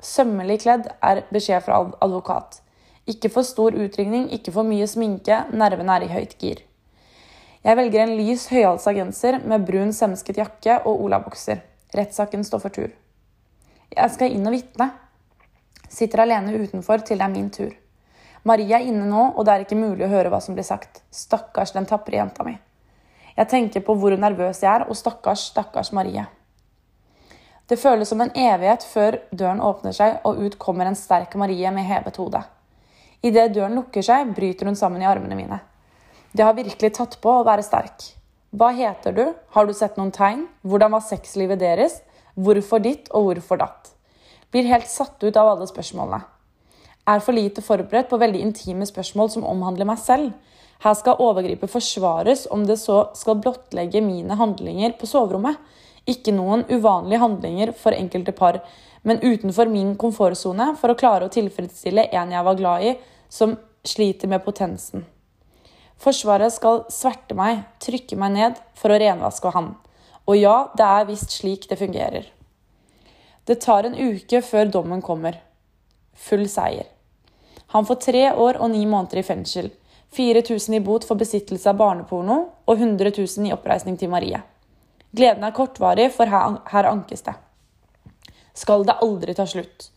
Sømmelig 0.00 0.62
kledd 0.62 0.86
er 1.04 1.24
beskjed 1.34 1.66
fra 1.66 1.82
advokat. 2.00 2.62
Ikke 3.08 3.28
for 3.32 3.44
stor 3.44 3.76
utringning, 3.76 4.28
ikke 4.32 4.54
for 4.54 4.68
mye 4.68 4.86
sminke, 4.88 5.42
nervene 5.52 5.96
er 5.98 6.06
i 6.06 6.12
høyt 6.12 6.36
gir. 6.40 6.62
Jeg 7.64 7.76
velger 7.76 8.04
en 8.04 8.14
lys, 8.16 8.46
høyhalsa 8.52 8.94
genser 8.96 9.40
med 9.44 9.66
brun 9.68 9.92
semsket 9.92 10.38
jakke 10.40 10.78
og 10.86 11.02
olabukser. 11.08 11.60
Rettssaken 11.96 12.46
står 12.46 12.62
for 12.62 12.76
tur. 12.78 12.94
Jeg 13.92 14.14
skal 14.14 14.32
inn 14.32 14.48
og 14.48 14.54
vitne. 14.54 14.90
Sitter 15.88 16.24
alene 16.24 16.56
utenfor 16.56 17.04
til 17.04 17.20
det 17.20 17.26
er 17.26 17.34
min 17.34 17.50
tur. 17.52 17.74
Marie 18.48 18.76
er 18.76 18.86
inne 18.86 19.08
nå, 19.08 19.26
og 19.34 19.44
det 19.44 19.54
er 19.54 19.66
ikke 19.66 19.80
mulig 19.80 20.06
å 20.06 20.12
høre 20.12 20.32
hva 20.32 20.40
som 20.44 20.56
blir 20.56 20.64
sagt. 20.68 21.02
Stakkars 21.12 21.74
den 21.76 21.88
tapre 21.88 22.20
jenta 22.20 22.46
mi. 22.46 22.54
Jeg 23.38 23.50
tenker 23.52 23.84
på 23.86 23.94
hvor 23.94 24.16
nervøs 24.18 24.64
jeg 24.64 24.70
er, 24.72 24.88
og 24.90 24.98
stakkars, 24.98 25.48
stakkars 25.52 25.92
Marie. 25.94 26.24
Det 27.68 27.78
føles 27.78 28.08
som 28.10 28.20
en 28.24 28.32
evighet 28.34 28.82
før 28.88 29.20
døren 29.30 29.60
åpner 29.62 29.94
seg, 29.94 30.18
og 30.26 30.40
ut 30.42 30.56
kommer 30.58 30.88
en 30.88 30.98
sterk 30.98 31.36
Marie 31.38 31.70
med 31.70 31.86
hevet 31.86 32.18
hode. 32.18 32.40
Idet 33.22 33.52
døren 33.54 33.76
lukker 33.78 34.02
seg, 34.02 34.32
bryter 34.34 34.66
hun 34.66 34.78
sammen 34.78 35.04
i 35.04 35.08
armene 35.08 35.38
mine. 35.38 35.60
Det 36.32 36.44
har 36.44 36.56
virkelig 36.56 36.90
tatt 36.96 37.18
på 37.22 37.30
å 37.38 37.44
være 37.46 37.66
sterk. 37.66 38.08
Hva 38.56 38.72
heter 38.74 39.14
du? 39.14 39.24
Har 39.54 39.68
du 39.68 39.74
sett 39.76 39.98
noen 40.00 40.10
tegn? 40.14 40.46
Hvordan 40.64 40.96
var 40.96 41.04
sexlivet 41.04 41.60
deres? 41.60 42.00
Hvorfor 42.34 42.82
ditt 42.82 43.10
og 43.12 43.28
hvorfor 43.28 43.60
datt? 43.60 43.92
Blir 44.50 44.68
helt 44.70 44.88
satt 44.88 45.20
ut 45.22 45.36
av 45.36 45.52
alle 45.52 45.68
spørsmålene. 45.68 46.22
Er 47.08 47.24
for 47.24 47.36
lite 47.36 47.64
forberedt 47.64 48.08
på 48.10 48.20
veldig 48.20 48.40
intime 48.44 48.86
spørsmål 48.88 49.30
som 49.34 49.46
omhandler 49.48 49.88
meg 49.88 50.00
selv. 50.00 50.32
Her 50.84 50.94
skal 50.94 51.18
overgripet 51.18 51.70
forsvares 51.72 52.46
om 52.54 52.64
det 52.66 52.78
så 52.78 53.08
skal 53.18 53.40
blottlegge 53.42 54.02
mine 54.04 54.36
handlinger 54.38 54.94
på 54.98 55.08
soverommet. 55.10 55.58
Ikke 56.08 56.32
noen 56.32 56.62
uvanlige 56.70 57.20
handlinger 57.20 57.74
for 57.76 57.96
enkelte 57.96 58.32
par, 58.32 58.60
men 59.02 59.20
utenfor 59.22 59.68
min 59.70 59.94
komfortsone 59.98 60.70
for 60.78 60.92
å 60.92 60.98
klare 60.98 61.26
å 61.26 61.34
tilfredsstille 61.34 62.08
en 62.14 62.32
jeg 62.34 62.46
var 62.46 62.58
glad 62.58 62.86
i, 62.86 62.94
som 63.28 63.56
sliter 63.86 64.30
med 64.30 64.44
potensen. 64.44 65.04
Forsvaret 65.98 66.54
skal 66.54 66.84
sverte 66.94 67.34
meg, 67.34 67.64
trykke 67.82 68.16
meg 68.20 68.34
ned 68.36 68.58
for 68.78 68.94
å 68.94 68.98
renvaske 69.02 69.50
han. 69.54 69.72
Og 70.30 70.38
ja, 70.38 70.68
det 70.78 70.86
er 70.86 71.08
visst 71.08 71.34
slik 71.34 71.66
det 71.70 71.80
fungerer. 71.80 72.28
Det 73.48 73.58
tar 73.64 73.88
en 73.88 73.96
uke 73.96 74.42
før 74.44 74.70
dommen 74.70 75.02
kommer. 75.02 75.40
Full 76.14 76.46
seier. 76.52 76.86
Han 77.74 77.86
får 77.88 78.00
tre 78.04 78.24
år 78.30 78.60
og 78.62 78.70
ni 78.72 78.84
måneder 78.86 79.22
i 79.22 79.26
fengsel. 79.26 79.70
4000 80.16 80.74
i 80.74 80.80
bot 80.80 81.04
for 81.04 81.20
besittelse 81.20 81.68
av 81.70 81.76
barneporno 81.80 82.38
og 82.64 82.78
100 82.78 83.12
000 83.18 83.48
i 83.48 83.52
oppreisning 83.52 83.98
til 84.00 84.10
Marie. 84.12 84.40
Gleden 85.12 85.44
er 85.44 85.54
kortvarig, 85.56 86.10
for 86.12 86.28
her, 86.28 86.58
her 86.72 86.88
ankes 86.88 87.24
det. 87.26 87.34
Skal 88.56 88.84
det 88.88 88.98
aldri 89.04 89.34
ta 89.36 89.46
slutt. 89.46 89.90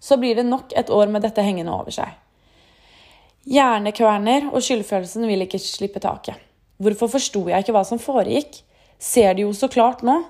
Så 0.00 0.16
blir 0.20 0.36
det 0.36 0.46
nok 0.46 0.72
et 0.76 0.90
år 0.92 1.10
med 1.12 1.24
dette 1.24 1.42
hengende 1.42 1.72
over 1.72 1.92
seg. 1.94 2.12
Hjernekverner 3.46 4.50
og 4.52 4.62
skyldfølelsen 4.64 5.26
vil 5.28 5.44
ikke 5.44 5.60
slippe 5.62 6.02
taket. 6.02 6.38
Hvorfor 6.82 7.14
forsto 7.16 7.46
jeg 7.48 7.64
ikke 7.64 7.74
hva 7.76 7.84
som 7.86 8.00
foregikk? 8.02 8.62
ser 8.98 9.34
det 9.34 9.44
jo 9.44 9.52
så 9.52 9.68
klart 9.68 10.02
nå. 10.02 10.22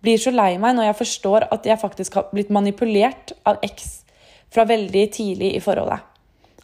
Blir 0.00 0.18
så 0.20 0.32
lei 0.32 0.56
meg 0.60 0.76
når 0.76 0.90
jeg 0.90 0.98
forstår 1.00 1.48
at 1.52 1.66
jeg 1.68 1.80
faktisk 1.80 2.16
har 2.18 2.28
blitt 2.32 2.52
manipulert 2.52 3.32
av 3.48 3.60
X 3.64 4.04
fra 4.52 4.64
veldig 4.68 5.04
tidlig 5.12 5.54
i 5.56 5.62
forholdet. 5.62 6.00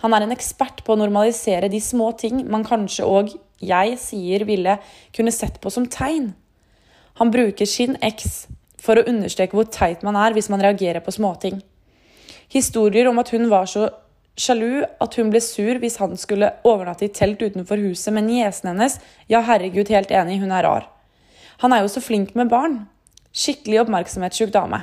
Han 0.03 0.15
er 0.15 0.25
en 0.25 0.35
ekspert 0.35 0.83
på 0.85 0.95
å 0.95 0.99
normalisere 0.99 1.71
de 1.71 1.81
små 1.83 2.11
ting 2.19 2.43
man 2.51 2.67
kanskje 2.67 3.07
òg 3.07 3.35
jeg 3.63 3.99
sier 4.03 4.43
ville 4.47 4.77
kunne 5.15 5.35
sett 5.35 5.61
på 5.63 5.71
som 5.71 5.87
tegn. 5.87 6.33
Han 7.21 7.31
bruker 7.31 7.69
sin 7.69 7.95
X 8.03 8.47
for 8.83 8.99
å 8.99 9.07
understreke 9.07 9.55
hvor 9.55 9.69
teit 9.71 10.03
man 10.03 10.19
er 10.19 10.35
hvis 10.35 10.51
man 10.51 10.63
reagerer 10.65 11.05
på 11.05 11.15
småting. 11.15 11.61
Historier 12.53 13.09
om 13.09 13.21
at 13.23 13.31
hun 13.33 13.47
var 13.53 13.69
så 13.71 13.87
sjalu 14.39 14.83
at 14.83 15.15
hun 15.21 15.31
ble 15.31 15.41
sur 15.45 15.79
hvis 15.81 15.99
han 16.01 16.17
skulle 16.19 16.51
overnatte 16.67 17.07
i 17.07 17.13
telt 17.15 17.43
utenfor 17.43 17.81
huset 17.85 18.15
med 18.17 18.27
niesen 18.27 18.73
hennes. 18.73 18.99
Ja, 19.31 19.43
herregud, 19.47 19.93
helt 19.93 20.11
enig, 20.11 20.41
hun 20.43 20.53
er 20.53 20.67
rar. 20.67 20.89
Han 21.63 21.73
er 21.73 21.85
jo 21.85 21.93
så 21.93 22.03
flink 22.03 22.35
med 22.35 22.51
barn. 22.51 22.81
Skikkelig 23.33 23.85
oppmerksomhetssjuk 23.85 24.51
dame. 24.53 24.83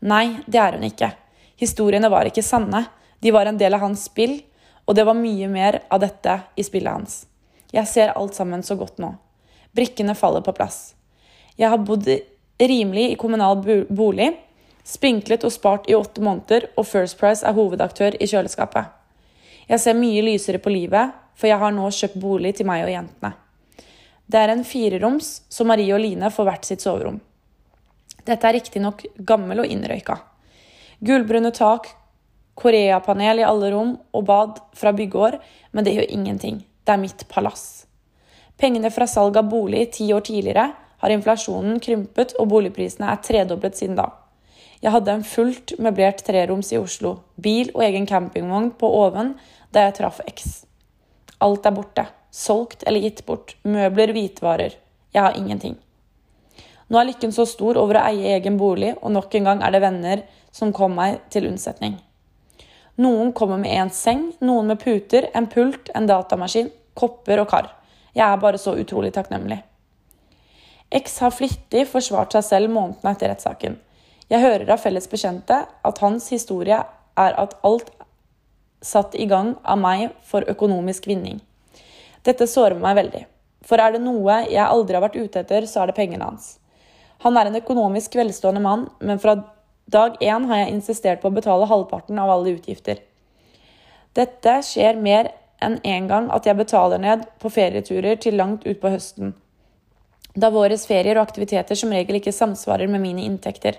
Nei, 0.00 0.40
det 0.48 0.60
er 0.60 0.78
hun 0.78 0.88
ikke. 0.88 1.12
Historiene 1.60 2.10
var 2.12 2.26
ikke 2.28 2.44
sanne. 2.44 2.86
De 3.20 3.30
var 3.30 3.46
en 3.46 3.58
del 3.60 3.74
av 3.76 3.84
hans 3.84 4.04
spill. 4.10 4.40
Og 4.88 4.96
det 4.96 5.04
var 5.06 5.14
mye 5.14 5.46
mer 5.46 5.82
av 5.92 6.00
dette 6.02 6.32
i 6.58 6.64
spillet 6.66 6.90
hans. 6.90 7.24
Jeg 7.70 7.86
ser 7.86 8.14
alt 8.18 8.34
sammen 8.34 8.64
så 8.66 8.74
godt 8.74 8.98
nå. 8.98 9.12
Brikkene 9.76 10.16
faller 10.18 10.42
på 10.42 10.54
plass. 10.56 10.96
Jeg 11.54 11.70
har 11.70 11.78
bodd 11.78 12.08
rimelig 12.58 13.12
i 13.12 13.18
kommunal 13.20 13.60
bolig, 13.86 14.32
spinklet 14.82 15.44
og 15.46 15.52
spart 15.54 15.86
i 15.86 15.94
åtte 15.94 16.24
måneder, 16.24 16.66
og 16.74 16.88
First 16.88 17.20
Price 17.20 17.46
er 17.46 17.54
hovedaktør 17.54 18.16
i 18.18 18.26
kjøleskapet. 18.26 18.90
Jeg 19.70 19.78
ser 19.78 19.94
mye 19.94 20.24
lysere 20.26 20.58
på 20.58 20.72
livet, 20.74 21.14
for 21.38 21.46
jeg 21.46 21.60
har 21.60 21.76
nå 21.76 21.86
kjøpt 21.94 22.18
bolig 22.18 22.56
til 22.58 22.66
meg 22.66 22.82
og 22.88 22.90
jentene. 22.90 23.32
Det 24.26 24.40
er 24.40 24.52
en 24.52 24.66
fireroms, 24.66 25.30
så 25.46 25.66
Marie 25.66 25.94
og 25.94 26.02
Line 26.02 26.32
får 26.34 26.48
hvert 26.48 26.66
sitt 26.66 26.82
soverom. 26.82 27.20
Dette 28.26 28.46
er 28.46 28.58
riktignok 28.58 29.06
gammel 29.26 29.62
og 29.62 29.70
innrøyka. 29.70 30.18
Gullbrune 30.98 31.54
tak, 31.54 31.88
Koreapanel 32.60 33.40
i 33.40 33.46
alle 33.46 33.70
rom 33.72 33.94
og 34.12 34.24
bad 34.28 34.60
fra 34.76 34.92
byggeår, 34.92 35.38
men 35.72 35.86
det 35.86 35.94
gjør 35.96 36.12
ingenting. 36.12 36.60
Det 36.84 36.92
er 36.92 37.00
mitt 37.00 37.24
palass. 37.32 37.86
Pengene 38.60 38.90
fra 38.92 39.06
salg 39.08 39.38
av 39.40 39.48
bolig 39.48 39.86
ti 39.96 40.10
år 40.12 40.24
tidligere 40.28 40.66
har 41.00 41.14
inflasjonen 41.14 41.80
krympet, 41.80 42.34
og 42.36 42.50
boligprisene 42.52 43.08
er 43.08 43.22
tredoblet 43.24 43.78
siden 43.78 43.96
da. 43.96 44.10
Jeg 44.80 44.92
hadde 44.92 45.12
en 45.12 45.24
fullt 45.24 45.74
møblert 45.80 46.22
treroms 46.24 46.72
i 46.72 46.80
Oslo, 46.80 47.18
bil 47.36 47.72
og 47.74 47.84
egen 47.84 48.08
campingvogn 48.08 48.70
på 48.80 48.88
oven 49.00 49.34
da 49.72 49.86
jeg 49.86 49.96
traff 50.00 50.20
X. 50.28 50.64
Alt 51.40 51.68
er 51.68 51.76
borte. 51.76 52.06
Solgt 52.30 52.84
eller 52.86 53.02
gitt 53.02 53.24
bort. 53.26 53.56
Møbler, 53.64 54.12
hvitvarer. 54.14 54.76
Jeg 55.12 55.22
har 55.22 55.36
ingenting. 55.36 55.74
Nå 56.90 56.98
er 57.00 57.08
lykken 57.08 57.32
så 57.34 57.46
stor 57.48 57.78
over 57.80 57.98
å 57.98 58.04
eie 58.10 58.36
egen 58.36 58.56
bolig, 58.60 58.92
og 59.00 59.12
nok 59.14 59.34
en 59.38 59.48
gang 59.48 59.64
er 59.64 59.74
det 59.74 59.82
venner 59.82 60.22
som 60.54 60.72
kom 60.74 60.94
meg 60.98 61.20
til 61.32 61.48
unnsetning. 61.50 61.98
Noen 63.00 63.32
kommer 63.32 63.56
med 63.60 63.72
én 63.72 63.90
seng, 63.94 64.26
noen 64.44 64.68
med 64.68 64.80
puter, 64.82 65.30
en 65.34 65.46
pult, 65.48 65.88
en 65.96 66.08
datamaskin, 66.08 66.68
kopper 66.94 67.40
og 67.40 67.48
kar. 67.48 67.70
Jeg 68.12 68.26
er 68.26 68.40
bare 68.42 68.58
så 68.60 68.74
utrolig 68.76 69.12
takknemlig. 69.14 69.62
X 70.90 71.20
har 71.22 71.32
flittig 71.32 71.86
forsvart 71.88 72.34
seg 72.34 72.44
selv 72.44 72.72
månedene 72.74 73.14
etter 73.14 73.30
rettssaken. 73.30 73.78
Jeg 74.30 74.42
hører 74.42 74.72
av 74.74 74.82
felles 74.82 75.08
bekjente 75.08 75.62
at 75.64 76.00
hans 76.02 76.28
historie 76.34 76.80
er 77.18 77.36
at 77.40 77.54
alt 77.66 77.92
satt 78.84 79.14
i 79.14 79.28
gang 79.30 79.54
av 79.62 79.78
meg 79.80 80.10
for 80.26 80.44
økonomisk 80.50 81.06
vinning. 81.08 81.38
Dette 82.26 82.48
sårer 82.50 82.78
meg 82.80 82.98
veldig. 82.98 83.22
For 83.64 83.80
er 83.80 83.94
det 83.94 84.02
noe 84.04 84.42
jeg 84.48 84.64
aldri 84.64 84.96
har 84.98 85.04
vært 85.04 85.18
ute 85.20 85.42
etter, 85.42 85.66
så 85.68 85.82
er 85.82 85.90
det 85.90 85.96
pengene 85.96 86.26
hans. 86.26 86.58
Han 87.24 87.36
er 87.36 87.48
en 87.48 87.58
økonomisk 87.60 88.16
velstående 88.16 88.62
mann, 88.64 88.86
men 89.00 89.20
fra 89.20 89.36
dag 89.86 90.16
én 90.20 90.46
har 90.50 90.62
jeg 90.62 90.74
insistert 90.74 91.22
på 91.22 91.30
å 91.30 91.34
betale 91.34 91.68
halvparten 91.70 92.18
av 92.18 92.30
alle 92.30 92.56
utgifter. 92.56 93.00
Dette 94.14 94.56
skjer 94.66 94.98
mer 94.98 95.30
enn 95.60 95.78
én 95.84 96.02
en 96.02 96.08
gang 96.08 96.28
at 96.34 96.46
jeg 96.48 96.56
betaler 96.58 96.98
ned 96.98 97.26
på 97.38 97.50
ferieturer 97.52 98.16
til 98.20 98.38
langt 98.40 98.66
utpå 98.66 98.90
høsten. 98.92 99.34
Da 100.34 100.50
våres 100.54 100.86
ferier 100.86 101.18
og 101.18 101.26
aktiviteter 101.26 101.78
som 101.78 101.92
regel 101.92 102.20
ikke 102.20 102.34
samsvarer 102.34 102.88
med 102.90 103.02
mine 103.02 103.24
inntekter. 103.26 103.76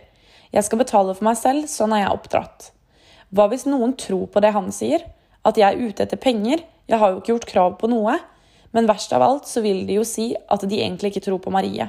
Jeg 0.51 0.67
skal 0.67 0.81
betale 0.81 1.15
for 1.15 1.25
meg 1.25 1.39
selv, 1.39 1.67
sånn 1.71 1.93
er 1.95 2.03
jeg 2.03 2.15
oppdratt. 2.17 2.71
Hva 3.31 3.47
hvis 3.51 3.63
noen 3.69 3.95
tror 3.95 4.27
på 4.27 4.43
det 4.43 4.51
han 4.51 4.67
sier? 4.75 5.05
At 5.47 5.57
jeg 5.57 5.67
er 5.71 5.79
ute 5.79 6.03
etter 6.03 6.19
penger? 6.19 6.65
Jeg 6.91 6.99
har 6.99 7.13
jo 7.13 7.21
ikke 7.21 7.33
gjort 7.33 7.49
krav 7.49 7.77
på 7.79 7.89
noe. 7.91 8.17
Men 8.75 8.87
verst 8.87 9.13
av 9.15 9.23
alt 9.23 9.47
så 9.47 9.63
vil 9.63 9.85
de 9.87 9.97
jo 9.99 10.03
si 10.07 10.31
at 10.35 10.63
de 10.67 10.79
egentlig 10.79 11.13
ikke 11.13 11.25
tror 11.27 11.39
på 11.43 11.53
Marie. 11.53 11.87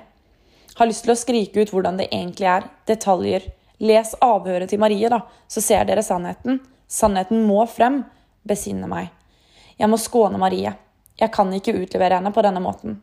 Har 0.79 0.89
lyst 0.89 1.05
til 1.05 1.15
å 1.15 1.19
skrike 1.19 1.63
ut 1.63 1.75
hvordan 1.75 1.99
det 1.99 2.09
egentlig 2.11 2.49
er. 2.49 2.71
Detaljer. 2.89 3.51
Les 3.81 4.15
avhøret 4.21 4.71
til 4.71 4.81
Marie, 4.83 5.09
da, 5.11 5.23
så 5.49 5.63
ser 5.65 5.87
dere 5.89 6.05
sannheten. 6.05 6.61
Sannheten 6.89 7.47
må 7.47 7.65
frem. 7.71 8.03
Besinne 8.43 8.89
meg. 8.91 9.09
Jeg 9.79 9.89
må 9.91 9.99
skåne 10.01 10.39
Marie. 10.39 10.75
Jeg 11.19 11.33
kan 11.35 11.51
ikke 11.55 11.75
utlevere 11.79 12.19
henne 12.19 12.33
på 12.35 12.43
denne 12.45 12.63
måten. 12.63 12.99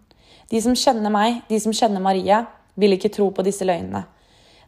De 0.49 0.61
som 0.61 0.75
kjenner 0.75 1.13
meg, 1.13 1.41
de 1.49 1.59
som 1.61 1.75
kjenner 1.75 2.03
Marie, 2.03 2.39
vil 2.79 2.95
ikke 2.95 3.11
tro 3.13 3.29
på 3.35 3.45
disse 3.45 3.67
løgnene. 3.67 4.05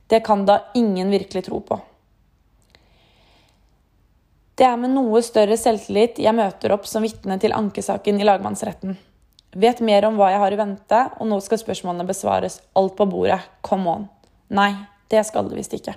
Det 0.07 0.21
kan 0.25 0.45
da 0.45 0.59
ingen 0.75 1.11
virkelig 1.11 1.45
tro 1.47 1.61
på. 1.63 1.79
Det 4.55 4.67
er 4.67 4.77
med 4.77 4.91
noe 4.93 5.21
større 5.25 5.55
selvtillit 5.57 6.19
jeg 6.21 6.35
møter 6.37 6.75
opp 6.75 6.83
som 6.89 7.01
vitne 7.05 7.39
til 7.41 7.55
ankesaken 7.55 8.19
i 8.19 8.27
lagmannsretten. 8.27 8.97
Vet 9.57 9.81
mer 9.83 10.05
om 10.07 10.19
hva 10.19 10.29
jeg 10.31 10.39
har 10.43 10.53
i 10.53 10.59
vente, 10.59 10.99
og 11.17 11.27
nå 11.27 11.39
skal 11.43 11.59
spørsmålene 11.59 12.07
besvares. 12.07 12.59
Alt 12.77 12.95
på 12.99 13.07
bordet. 13.09 13.39
Come 13.65 13.95
on. 13.95 14.05
Nei, 14.51 14.69
det 15.11 15.25
skal 15.27 15.49
det 15.49 15.59
visst 15.59 15.75
ikke. 15.77 15.95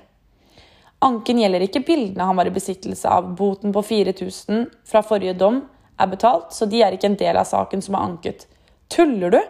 Anken 1.04 1.40
gjelder 1.40 1.66
ikke 1.66 1.84
bildene 1.84 2.26
han 2.28 2.38
var 2.38 2.48
i 2.48 2.54
besittelse 2.54 3.10
av. 3.10 3.34
Boten 3.36 3.74
på 3.74 3.82
4000 3.84 4.68
fra 4.88 5.02
forrige 5.04 5.36
dom 5.36 5.62
er 6.00 6.10
betalt, 6.10 6.54
så 6.56 6.66
de 6.66 6.80
er 6.82 6.96
ikke 6.96 7.10
en 7.12 7.18
del 7.20 7.36
av 7.36 7.48
saken 7.48 7.82
som 7.84 7.98
er 7.98 8.06
anket. 8.08 8.46
Tuller 8.92 9.34
du? 9.34 9.40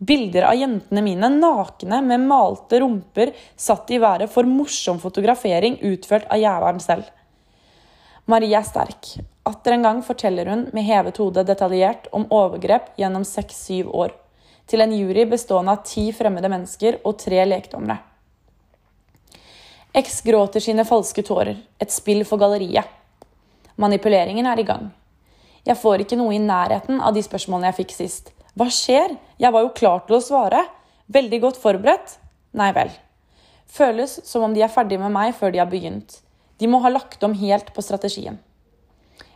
Bilder 0.00 0.46
av 0.48 0.56
jentene 0.56 1.02
mine 1.04 1.28
nakne 1.34 1.98
med 2.00 2.22
malte 2.24 2.78
rumper 2.80 3.34
satt 3.56 3.90
i 3.92 3.98
været 4.00 4.32
for 4.32 4.48
morsom 4.48 5.00
fotografering 5.02 5.76
utført 5.90 6.24
av 6.32 6.40
jævelen 6.40 6.80
selv. 6.80 7.10
Marie 8.30 8.56
er 8.56 8.64
sterk. 8.64 9.18
Atter 9.50 9.74
en 9.74 9.84
gang 9.84 10.00
forteller 10.06 10.48
hun 10.48 10.66
med 10.72 10.86
hevet 10.86 11.20
hode 11.20 11.44
detaljert 11.44 12.08
om 12.16 12.28
overgrep 12.32 12.94
gjennom 13.00 13.26
seks-syv 13.28 13.90
år, 13.92 14.14
til 14.70 14.84
en 14.84 14.94
jury 14.94 15.26
bestående 15.28 15.74
av 15.74 15.84
ti 15.84 16.06
fremmede 16.16 16.48
mennesker 16.52 17.00
og 17.04 17.18
tre 17.20 17.42
lekdommere. 17.48 17.98
X 19.92 20.20
gråter 20.22 20.62
sine 20.62 20.84
falske 20.86 21.22
tårer, 21.26 21.56
et 21.82 21.90
spill 21.90 22.20
for 22.22 22.38
galleriet. 22.38 22.86
Manipuleringen 23.74 24.46
er 24.46 24.60
i 24.62 24.64
gang. 24.68 24.84
Jeg 25.66 25.74
får 25.80 26.04
ikke 26.04 26.18
noe 26.20 26.36
i 26.36 26.38
nærheten 26.38 27.00
av 27.02 27.16
de 27.16 27.22
spørsmålene 27.26 27.72
jeg 27.72 27.78
fikk 27.80 27.94
sist. 27.96 28.30
Hva 28.54 28.68
skjer? 28.70 29.16
Jeg 29.42 29.50
var 29.50 29.64
jo 29.64 29.72
klar 29.74 30.04
til 30.06 30.20
å 30.20 30.22
svare. 30.22 30.60
Veldig 31.10 31.40
godt 31.42 31.58
forberedt. 31.58 32.20
Nei 32.54 32.68
vel. 32.76 32.92
Føles 33.66 34.14
som 34.26 34.46
om 34.46 34.54
de 34.54 34.62
er 34.62 34.70
ferdige 34.70 35.02
med 35.02 35.10
meg 35.16 35.34
før 35.34 35.50
de 35.50 35.58
har 35.58 35.70
begynt. 35.70 36.20
De 36.62 36.70
må 36.70 36.78
ha 36.84 36.92
lagt 36.92 37.26
om 37.26 37.34
helt 37.40 37.72
på 37.74 37.82
strategien. 37.82 38.38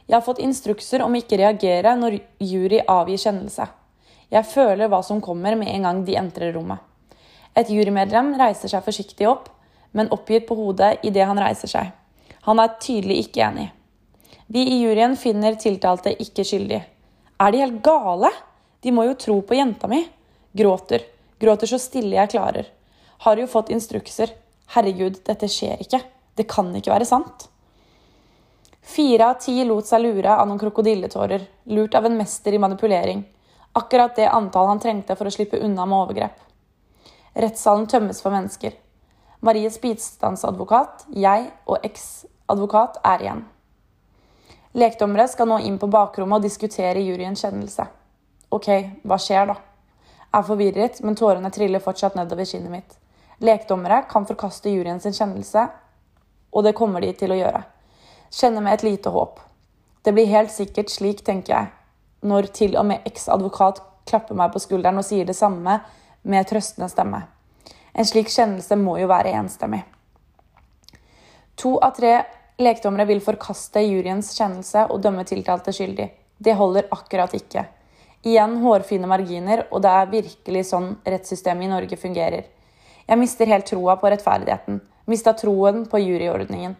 Jeg 0.07 0.15
har 0.15 0.23
fått 0.23 0.43
instrukser 0.45 1.03
om 1.03 1.19
ikke 1.19 1.41
reagere 1.41 1.97
når 1.99 2.21
jury 2.39 2.79
avgir 2.87 3.19
kjennelse. 3.25 3.67
Jeg 4.31 4.51
føler 4.53 4.87
hva 4.93 5.03
som 5.03 5.23
kommer 5.25 5.59
med 5.59 5.73
en 5.75 5.91
gang 5.91 6.07
de 6.07 6.15
entrer 6.21 6.55
rommet. 6.55 6.79
Et 7.59 7.67
jurymedlem 7.75 8.35
reiser 8.39 8.71
seg 8.71 8.87
forsiktig 8.87 9.27
opp, 9.31 9.51
men 9.95 10.11
oppgitt 10.13 10.49
på 10.49 10.57
hodet 10.59 10.99
idet 11.07 11.29
han 11.31 11.39
reiser 11.39 11.71
seg. 11.71 11.93
Han 12.45 12.61
er 12.61 12.75
tydelig 12.83 13.23
ikke 13.25 13.47
enig. 13.47 13.69
Vi 14.47 14.67
i 14.75 14.81
juryen 14.83 15.15
finner 15.17 15.57
tiltalte 15.57 16.13
ikke 16.21 16.45
skyldig. 16.45 16.83
Er 17.41 17.53
de 17.55 17.63
helt 17.63 17.81
gale? 17.87 18.31
De 18.83 18.93
må 18.93 19.07
jo 19.07 19.17
tro 19.17 19.39
på 19.47 19.57
jenta 19.57 19.89
mi. 19.89 20.03
Gråter. 20.53 21.07
Gråter 21.41 21.71
så 21.71 21.81
stille 21.81 22.19
jeg 22.19 22.35
klarer. 22.35 22.69
Har 23.25 23.41
jo 23.41 23.49
fått 23.49 23.73
instrukser. 23.73 24.35
Herregud, 24.75 25.23
dette 25.25 25.49
skjer 25.49 25.81
ikke. 25.81 26.03
Det 26.35 26.49
kan 26.51 26.69
ikke 26.77 26.93
være 26.93 27.09
sant. 27.09 27.49
Fire 28.85 29.31
av 29.31 29.41
ti 29.41 29.57
lot 29.65 29.89
seg 29.89 30.05
lure 30.05 30.37
av 30.37 30.45
noen 30.49 30.61
krokodilletårer, 30.61 31.47
lurt 31.73 31.95
av 31.97 32.05
en 32.05 32.19
mester 32.19 32.53
i 32.53 32.61
manipulering. 32.61 33.25
Akkurat 33.73 34.17
det 34.17 34.29
antall 34.29 34.69
han 34.69 34.83
trengte 34.83 35.17
for 35.17 35.31
å 35.31 35.33
slippe 35.33 35.63
unna 35.65 35.87
med 35.89 36.03
overgrep. 36.03 36.37
Rettssalen 37.35 37.89
tømmes 37.91 38.21
for 38.23 38.35
mennesker. 38.35 38.77
Maries 39.45 39.77
bistandsadvokat, 39.81 41.05
jeg 41.13 41.51
og 41.69 41.85
eksadvokat 41.85 42.99
er 43.05 43.25
igjen. 43.27 43.45
Lekdommere 44.75 45.29
skal 45.31 45.51
nå 45.51 45.61
inn 45.69 45.77
på 45.79 45.91
bakrommet 45.93 46.41
og 46.41 46.49
diskutere 46.49 47.03
juryens 47.05 47.45
kjennelse. 47.45 47.87
Ok, 48.55 48.69
hva 49.05 49.19
skjer 49.21 49.53
da? 49.53 49.61
Jeg 50.35 50.41
Er 50.41 50.49
forvirret, 50.49 51.01
men 51.05 51.15
tårene 51.15 51.51
triller 51.55 51.83
fortsatt 51.83 52.17
nedover 52.19 52.49
kinnet 52.49 52.73
mitt. 52.73 52.97
Lekdommere 53.39 54.03
kan 54.11 54.27
forkaste 54.27 54.73
juryens 54.73 55.07
kjennelse 55.07 55.69
og 56.55 56.65
det 56.65 56.75
kommer 56.79 57.03
de 57.03 57.11
til 57.19 57.35
å 57.35 57.39
gjøre. 57.39 57.65
Kjenner 58.35 58.63
med 58.63 58.79
et 58.79 58.87
lite 58.87 59.11
håp. 59.11 59.41
Det 60.07 60.15
blir 60.15 60.31
helt 60.31 60.53
sikkert 60.55 60.93
slik, 60.93 61.25
tenker 61.27 61.55
jeg, 61.55 61.71
når 62.23 62.51
til 62.55 62.77
og 62.79 62.87
med 62.87 63.07
eksadvokat 63.09 63.83
klapper 64.09 64.39
meg 64.39 64.53
på 64.55 64.63
skulderen 64.63 65.01
og 65.01 65.07
sier 65.07 65.27
det 65.27 65.37
samme 65.37 65.81
med 66.23 66.49
trøstende 66.49 66.91
stemme. 66.93 67.25
En 67.95 68.07
slik 68.07 68.31
kjennelse 68.33 68.77
må 68.77 68.97
jo 68.99 69.07
være 69.11 69.35
enstemmig. 69.39 69.85
To 71.63 71.77
av 71.79 71.95
tre 71.95 72.17
lekdommere 72.59 73.07
vil 73.07 73.23
forkaste 73.23 73.83
juryens 73.87 74.33
kjennelse 74.35 74.89
og 74.91 75.03
dømme 75.03 75.25
tiltalte 75.29 75.75
skyldig. 75.75 76.09
Det 76.39 76.57
holder 76.59 76.91
akkurat 76.95 77.35
ikke. 77.39 77.65
Igjen 78.25 78.57
hårfine 78.63 79.07
marginer, 79.07 79.67
og 79.71 79.83
det 79.85 79.93
er 79.93 80.11
virkelig 80.11 80.65
sånn 80.71 80.95
rettssystemet 81.07 81.69
i 81.69 81.71
Norge 81.71 81.99
fungerer. 82.01 82.49
Jeg 83.05 83.21
mister 83.21 83.51
helt 83.51 83.69
troa 83.69 83.99
på 84.01 84.11
rettferdigheten. 84.11 84.81
Mista 85.07 85.35
troen 85.37 85.85
på 85.87 86.01
juryordningen. 86.01 86.75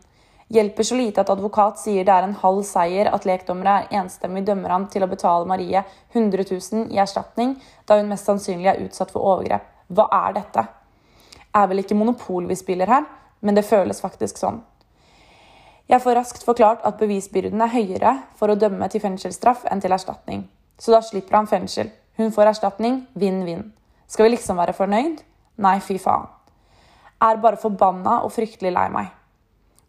Hjelper 0.55 0.87
så 0.87 0.97
lite 0.97 1.23
at 1.23 1.31
advokat 1.33 1.79
sier 1.81 2.05
det 2.05 2.13
er 2.15 2.27
en 2.27 2.39
halv 2.41 2.63
seier 2.69 3.11
at 3.13 3.27
lekdommere 3.29 3.75
er 3.83 4.01
enstemmig 4.01 4.45
dømmer 4.49 4.73
ham 4.73 4.89
til 4.93 5.05
å 5.05 5.11
betale 5.11 5.49
Marie 5.49 5.85
100 6.13 6.47
000 6.51 6.95
i 6.95 7.01
erstatning, 7.01 7.57
da 7.87 8.01
hun 8.01 8.11
mest 8.11 8.29
sannsynlig 8.29 8.73
er 8.73 8.83
utsatt 8.85 9.13
for 9.15 9.25
overgrep. 9.35 9.69
Hva 9.93 10.09
er 10.25 10.41
dette? 10.41 10.65
Er 11.55 11.69
vel 11.71 11.83
ikke 11.85 11.97
monopol 11.97 12.49
vi 12.51 12.57
spiller 12.59 12.91
her, 12.91 13.05
men 13.41 13.55
det 13.55 13.67
føles 13.69 14.03
faktisk 14.03 14.41
sånn. 14.41 14.63
Jeg 15.89 16.01
får 16.01 16.17
raskt 16.17 16.47
forklart 16.47 16.85
at 16.89 16.97
bevisbyrden 16.99 17.61
er 17.61 17.73
høyere 17.75 18.15
for 18.39 18.51
å 18.51 18.57
dømme 18.57 18.89
til 18.89 19.03
fengselsstraff 19.05 19.67
enn 19.71 19.83
til 19.85 19.93
erstatning. 19.93 20.47
Så 20.81 20.95
da 20.95 21.03
slipper 21.05 21.37
han 21.37 21.51
fengsel. 21.51 21.91
Hun 22.17 22.33
får 22.33 22.55
erstatning. 22.55 23.03
Vinn-vinn. 23.15 23.67
Skal 24.09 24.27
vi 24.27 24.35
liksom 24.35 24.57
være 24.57 24.75
fornøyd? 24.77 25.21
Nei, 25.61 25.77
fy 25.85 25.99
faen. 26.01 26.31
Er 27.23 27.41
bare 27.43 27.61
forbanna 27.61 28.23
og 28.25 28.33
fryktelig 28.33 28.73
lei 28.73 28.89
meg. 28.93 29.13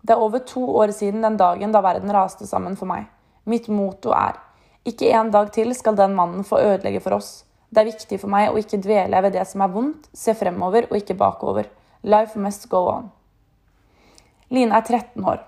Det 0.06 0.14
er 0.14 0.22
over 0.22 0.44
to 0.46 0.62
år 0.78 0.92
siden 0.94 1.24
den 1.24 1.38
dagen 1.40 1.72
da 1.74 1.82
verden 1.82 2.12
raste 2.14 2.46
sammen 2.48 2.76
for 2.78 2.92
meg. 2.92 3.08
Mitt 3.46 3.70
motto 3.72 4.12
er 4.14 4.38
ikke 4.86 5.10
en 5.16 5.32
dag 5.34 5.50
til 5.54 5.74
skal 5.74 5.96
den 5.98 6.14
mannen 6.18 6.44
få 6.46 6.60
ødelegge 6.62 7.02
for 7.02 7.18
oss. 7.18 7.45
Det 7.76 7.82
er 7.82 7.90
viktig 7.90 8.22
for 8.22 8.32
meg 8.32 8.54
å 8.54 8.60
ikke 8.62 8.78
dvele 8.80 9.20
ved 9.26 9.34
det 9.36 9.42
som 9.50 9.60
er 9.66 9.72
vondt, 9.74 10.06
se 10.16 10.32
fremover 10.40 10.86
og 10.88 10.96
ikke 10.96 11.18
bakover. 11.20 11.68
Life 12.08 12.40
must 12.40 12.70
go 12.72 12.86
on. 12.88 13.10
Line 14.48 14.72
er 14.72 14.86
13 14.86 15.26
år. 15.28 15.42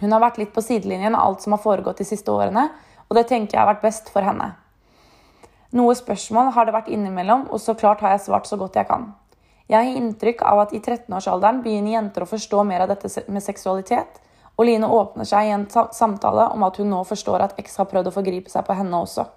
Hun 0.00 0.10
har 0.10 0.24
vært 0.24 0.40
litt 0.42 0.50
på 0.50 0.64
sidelinjen 0.64 1.14
av 1.14 1.28
alt 1.28 1.44
som 1.44 1.54
har 1.54 1.62
foregått 1.62 2.02
de 2.02 2.08
siste 2.08 2.34
årene, 2.34 2.66
og 3.06 3.14
det 3.14 3.28
tenker 3.30 3.54
jeg 3.54 3.62
har 3.62 3.70
vært 3.70 3.86
best 3.86 4.10
for 4.10 4.26
henne. 4.26 4.48
Noe 5.78 5.94
spørsmål 5.94 6.50
har 6.56 6.66
det 6.66 6.74
vært 6.74 6.90
innimellom, 6.90 7.46
og 7.46 7.62
så 7.62 7.78
klart 7.78 8.02
har 8.02 8.16
jeg 8.16 8.26
svart 8.26 8.50
så 8.50 8.58
godt 8.58 8.80
jeg 8.80 8.90
kan. 8.90 9.12
Jeg 9.70 9.78
har 9.78 10.02
inntrykk 10.02 10.42
av 10.50 10.64
at 10.64 10.74
i 10.74 10.82
13-årsalderen 10.82 11.62
begynner 11.62 11.94
jenter 11.94 12.26
å 12.26 12.32
forstå 12.32 12.66
mer 12.66 12.88
av 12.88 12.90
dette 12.90 13.22
med 13.30 13.46
seksualitet, 13.46 14.18
og 14.58 14.66
Line 14.66 14.90
åpner 14.90 15.30
seg 15.30 15.46
i 15.46 15.54
en 15.54 15.70
samtale 15.70 16.50
om 16.50 16.66
at 16.66 16.82
hun 16.82 16.90
nå 16.90 17.04
forstår 17.06 17.46
at 17.46 17.60
X 17.62 17.78
har 17.78 17.86
prøvd 17.92 18.10
å 18.10 18.18
forgripe 18.18 18.50
seg 18.50 18.66
på 18.66 18.74
henne 18.74 18.98
også. 18.98 19.30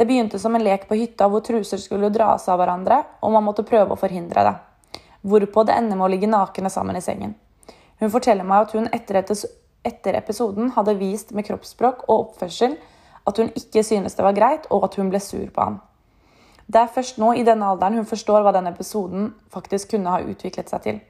Det 0.00 0.06
begynte 0.06 0.38
som 0.38 0.54
en 0.56 0.62
lek 0.64 0.86
på 0.88 0.96
hytta 0.96 1.26
hvor 1.28 1.42
truser 1.44 1.76
skulle 1.76 2.08
dras 2.08 2.46
av 2.48 2.56
hverandre, 2.56 3.02
og 3.20 3.34
man 3.34 3.44
måtte 3.44 3.66
prøve 3.68 3.92
å 3.92 4.00
forhindre 4.00 4.46
det. 4.46 4.52
Hvorpå 5.28 5.66
det 5.68 5.74
ender 5.76 5.98
med 6.00 6.06
å 6.06 6.08
ligge 6.08 6.30
nakne 6.30 6.70
sammen 6.72 6.96
i 6.96 7.02
sengen. 7.04 7.34
Hun 8.00 8.08
forteller 8.08 8.48
meg 8.48 8.64
at 8.64 8.72
hun 8.72 8.88
etter, 8.96 9.20
etter 9.84 10.16
episoden 10.16 10.70
hadde 10.72 10.94
vist 10.96 11.34
med 11.36 11.44
kroppsspråk 11.50 12.06
og 12.06 12.14
oppførsel 12.14 12.78
at 13.28 13.42
hun 13.42 13.52
ikke 13.52 13.82
synes 13.84 14.16
det 14.16 14.24
var 14.24 14.38
greit, 14.38 14.70
og 14.72 14.86
at 14.88 14.96
hun 14.96 15.10
ble 15.12 15.20
sur 15.20 15.44
på 15.52 15.66
han. 15.68 15.76
Det 16.64 16.80
er 16.80 16.96
først 16.96 17.20
nå 17.20 17.34
i 17.36 17.44
denne 17.44 17.68
alderen 17.68 18.00
hun 18.00 18.08
forstår 18.08 18.40
hva 18.40 18.54
denne 18.56 18.72
episoden 18.72 19.34
faktisk 19.52 19.92
kunne 19.92 20.16
ha 20.16 20.24
utviklet 20.24 20.72
seg 20.72 20.84
til. 20.88 21.04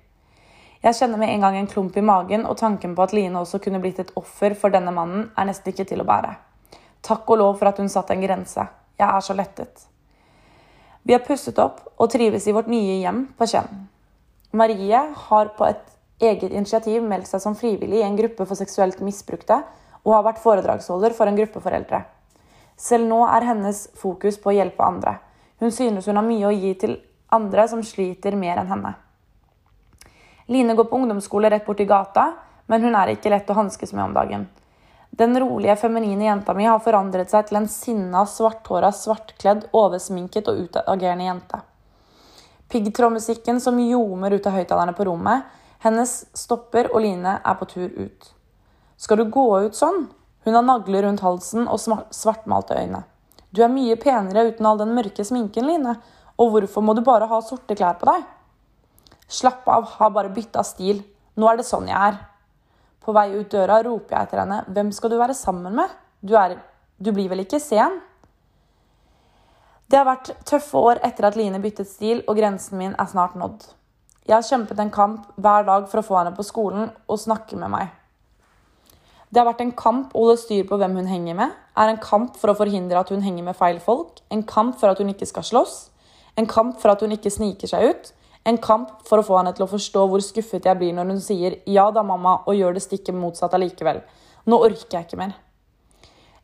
Jeg 0.83 0.99
kjenner 0.99 1.23
med 1.23 1.31
en 1.31 1.47
gang 1.47 1.61
en 1.61 1.71
klump 1.71 1.95
i 1.95 2.03
magen, 2.11 2.43
og 2.43 2.59
tanken 2.59 2.99
på 2.99 3.07
at 3.07 3.15
Line 3.15 3.39
også 3.39 3.63
kunne 3.63 3.79
blitt 3.87 4.03
et 4.03 4.11
offer 4.19 4.59
for 4.59 4.75
denne 4.75 4.91
mannen, 4.99 5.31
er 5.39 5.47
nesten 5.47 5.71
ikke 5.71 5.87
til 5.95 6.03
å 6.03 6.11
bære. 6.11 6.35
Takk 7.07 7.31
og 7.31 7.43
lov 7.47 7.59
for 7.63 7.71
at 7.71 7.79
hun 7.79 7.89
satte 7.89 8.19
en 8.19 8.27
grense. 8.27 8.67
Jeg 9.01 9.09
er 9.09 9.25
så 9.25 9.37
lettet. 9.37 9.87
Vi 11.03 11.15
har 11.17 11.25
pusset 11.25 11.57
opp 11.63 11.81
og 11.97 12.11
trives 12.13 12.45
i 12.47 12.53
vårt 12.53 12.69
nye 12.69 12.99
hjem 13.01 13.25
på 13.39 13.49
Kjønn. 13.49 13.87
Marie 14.53 15.01
har 15.25 15.53
på 15.57 15.65
et 15.65 15.87
eget 16.21 16.53
initiativ 16.53 17.03
meldt 17.07 17.31
seg 17.31 17.41
som 17.41 17.57
frivillig 17.57 18.03
i 18.03 18.05
en 18.05 18.19
gruppe 18.19 18.45
for 18.45 18.59
seksuelt 18.59 19.01
misbrukte, 19.05 19.63
og 20.05 20.15
har 20.17 20.25
vært 20.27 20.43
foredragsholder 20.43 21.15
for 21.17 21.29
en 21.29 21.39
gruppe 21.39 21.63
foreldre. 21.65 22.03
Selv 22.81 23.09
nå 23.09 23.23
er 23.29 23.49
hennes 23.49 23.87
fokus 24.01 24.39
på 24.41 24.53
å 24.53 24.57
hjelpe 24.57 24.85
andre. 24.85 25.17
Hun 25.61 25.73
synes 25.73 26.09
hun 26.09 26.17
har 26.17 26.25
mye 26.25 26.49
å 26.49 26.55
gi 26.55 26.75
til 26.81 26.97
andre 27.33 27.67
som 27.69 27.83
sliter 27.85 28.37
mer 28.37 28.61
enn 28.61 28.71
henne. 28.73 28.95
Line 30.51 30.75
går 30.77 30.89
på 30.89 30.99
ungdomsskole 30.99 31.51
rett 31.53 31.67
borti 31.67 31.87
gata, 31.89 32.33
men 32.67 32.83
hun 32.83 32.97
er 32.97 33.13
ikke 33.13 33.33
lett 33.33 33.51
å 33.53 33.59
hanskes 33.59 33.93
med 33.93 34.09
om 34.09 34.17
dagen. 34.17 34.49
Den 35.11 35.35
rolige, 35.41 35.77
feminine 35.77 36.25
jenta 36.25 36.55
mi 36.55 36.65
har 36.65 36.79
forandret 36.85 37.33
seg 37.33 37.49
til 37.49 37.59
en 37.61 37.69
sinna, 37.69 38.23
svarthåra, 38.27 38.93
svartkledd, 38.95 39.67
oversminket 39.77 40.49
og 40.49 40.67
utagerende 40.67 41.27
jente. 41.27 41.61
Piggtrådmusikken 42.71 43.59
som 43.61 43.81
ljomer 43.83 44.37
ut 44.39 44.47
av 44.47 44.55
høyttalerne 44.55 44.95
på 44.95 45.09
rommet, 45.09 45.49
hennes 45.83 46.13
stopper, 46.37 46.93
og 46.95 47.03
Line 47.03 47.41
er 47.43 47.59
på 47.59 47.67
tur 47.67 47.91
ut. 47.91 48.31
Skal 49.01 49.19
du 49.19 49.27
gå 49.33 49.47
ut 49.67 49.75
sånn? 49.75 50.05
Hun 50.47 50.57
har 50.57 50.65
nagler 50.65 51.05
rundt 51.05 51.25
halsen 51.25 51.67
og 51.67 51.83
svartmalte 51.83 52.79
øyne. 52.79 53.03
Du 53.51 53.65
er 53.65 53.73
mye 53.73 53.97
penere 53.99 54.47
uten 54.53 54.69
all 54.69 54.79
den 54.79 54.95
mørke 54.95 55.27
sminken, 55.27 55.67
Line. 55.67 55.97
Og 56.39 56.55
hvorfor 56.55 56.85
må 56.87 56.95
du 56.95 57.03
bare 57.05 57.27
ha 57.29 57.43
sorte 57.45 57.75
klær 57.77 57.99
på 58.01 58.07
deg? 58.09 58.23
Slapp 59.31 59.67
av, 59.69 59.91
har 59.99 60.15
bare 60.15 60.33
bytta 60.33 60.63
stil. 60.65 61.03
Nå 61.37 61.51
er 61.51 61.59
det 61.59 61.67
sånn 61.69 61.91
jeg 61.91 61.99
er. 61.99 62.21
På 63.01 63.15
vei 63.17 63.31
ut 63.35 63.51
døra 63.53 63.81
roper 63.87 64.17
jeg 64.17 64.29
etter 64.29 64.43
henne. 64.43 64.63
Hvem 64.69 64.93
skal 64.93 65.13
du 65.13 65.19
være 65.21 65.37
sammen 65.37 65.75
med? 65.77 65.93
Du, 66.21 66.35
er, 66.37 66.59
du 67.01 67.13
blir 67.17 67.31
vel 67.33 67.45
ikke 67.47 67.61
sen? 67.63 68.01
Det 69.91 69.99
har 69.99 70.07
vært 70.07 70.35
tøffe 70.47 70.79
år 70.79 71.01
etter 71.07 71.27
at 71.27 71.37
Line 71.39 71.59
byttet 71.63 71.89
stil, 71.91 72.21
og 72.29 72.37
grensen 72.39 72.79
min 72.79 72.93
er 72.95 73.09
snart 73.11 73.35
nådd. 73.39 73.65
Jeg 74.29 74.37
har 74.37 74.47
kjempet 74.47 74.79
en 74.79 74.93
kamp 74.95 75.33
hver 75.41 75.65
dag 75.67 75.89
for 75.91 75.99
å 75.99 76.07
få 76.07 76.21
henne 76.21 76.37
på 76.37 76.47
skolen 76.47 76.93
og 77.11 77.19
snakke 77.19 77.59
med 77.59 77.73
meg. 77.73 77.89
Det 79.31 79.41
har 79.41 79.49
vært 79.49 79.65
en 79.65 79.73
kamp 79.79 80.15
å 80.15 80.25
holde 80.25 80.39
styr 80.43 80.69
på 80.69 80.77
hvem 80.79 80.95
hun 81.01 81.11
henger 81.11 81.37
med, 81.39 81.57
er 81.79 81.91
en 81.91 81.99
kamp 82.03 82.39
for 82.39 82.53
å 82.53 82.57
forhindre 82.59 82.99
at 82.99 83.11
hun 83.11 83.23
henger 83.23 83.47
med 83.47 83.59
feil 83.59 83.81
folk, 83.83 84.21
en 84.31 84.43
kamp 84.47 84.79
for 84.79 84.91
at 84.91 85.03
hun 85.03 85.11
ikke 85.11 85.27
skal 85.27 85.47
slåss, 85.47 85.77
en 86.39 86.49
kamp 86.51 86.79
for 86.83 86.93
at 86.93 87.03
hun 87.03 87.15
ikke 87.15 87.31
sniker 87.31 87.71
seg 87.71 87.91
ut, 87.91 88.11
en 88.45 88.59
kamp 88.59 89.03
for 89.07 89.21
å 89.21 89.27
få 89.27 89.37
henne 89.39 89.53
til 89.57 89.67
å 89.67 89.71
forstå 89.71 90.07
hvor 90.09 90.23
skuffet 90.25 90.67
jeg 90.67 90.79
blir 90.81 90.95
når 90.97 91.13
hun 91.13 91.21
sier 91.21 91.59
'ja 91.67 91.91
da, 91.91 92.03
mamma', 92.03 92.43
og 92.47 92.55
gjør 92.55 92.75
det 92.75 92.83
stikket 92.83 93.15
motsatt 93.15 93.55
allikevel. 93.55 94.03
Nå 94.47 94.57
orker 94.57 94.99
jeg 94.99 95.07
ikke 95.07 95.19
mer. 95.19 95.35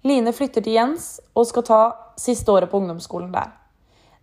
Line 0.04 0.32
flytter 0.32 0.62
til 0.62 0.72
Jens 0.72 1.20
og 1.34 1.46
skal 1.46 1.62
ta 1.62 1.80
siste 2.16 2.52
året 2.52 2.70
på 2.70 2.78
ungdomsskolen 2.78 3.32
der. 3.32 3.52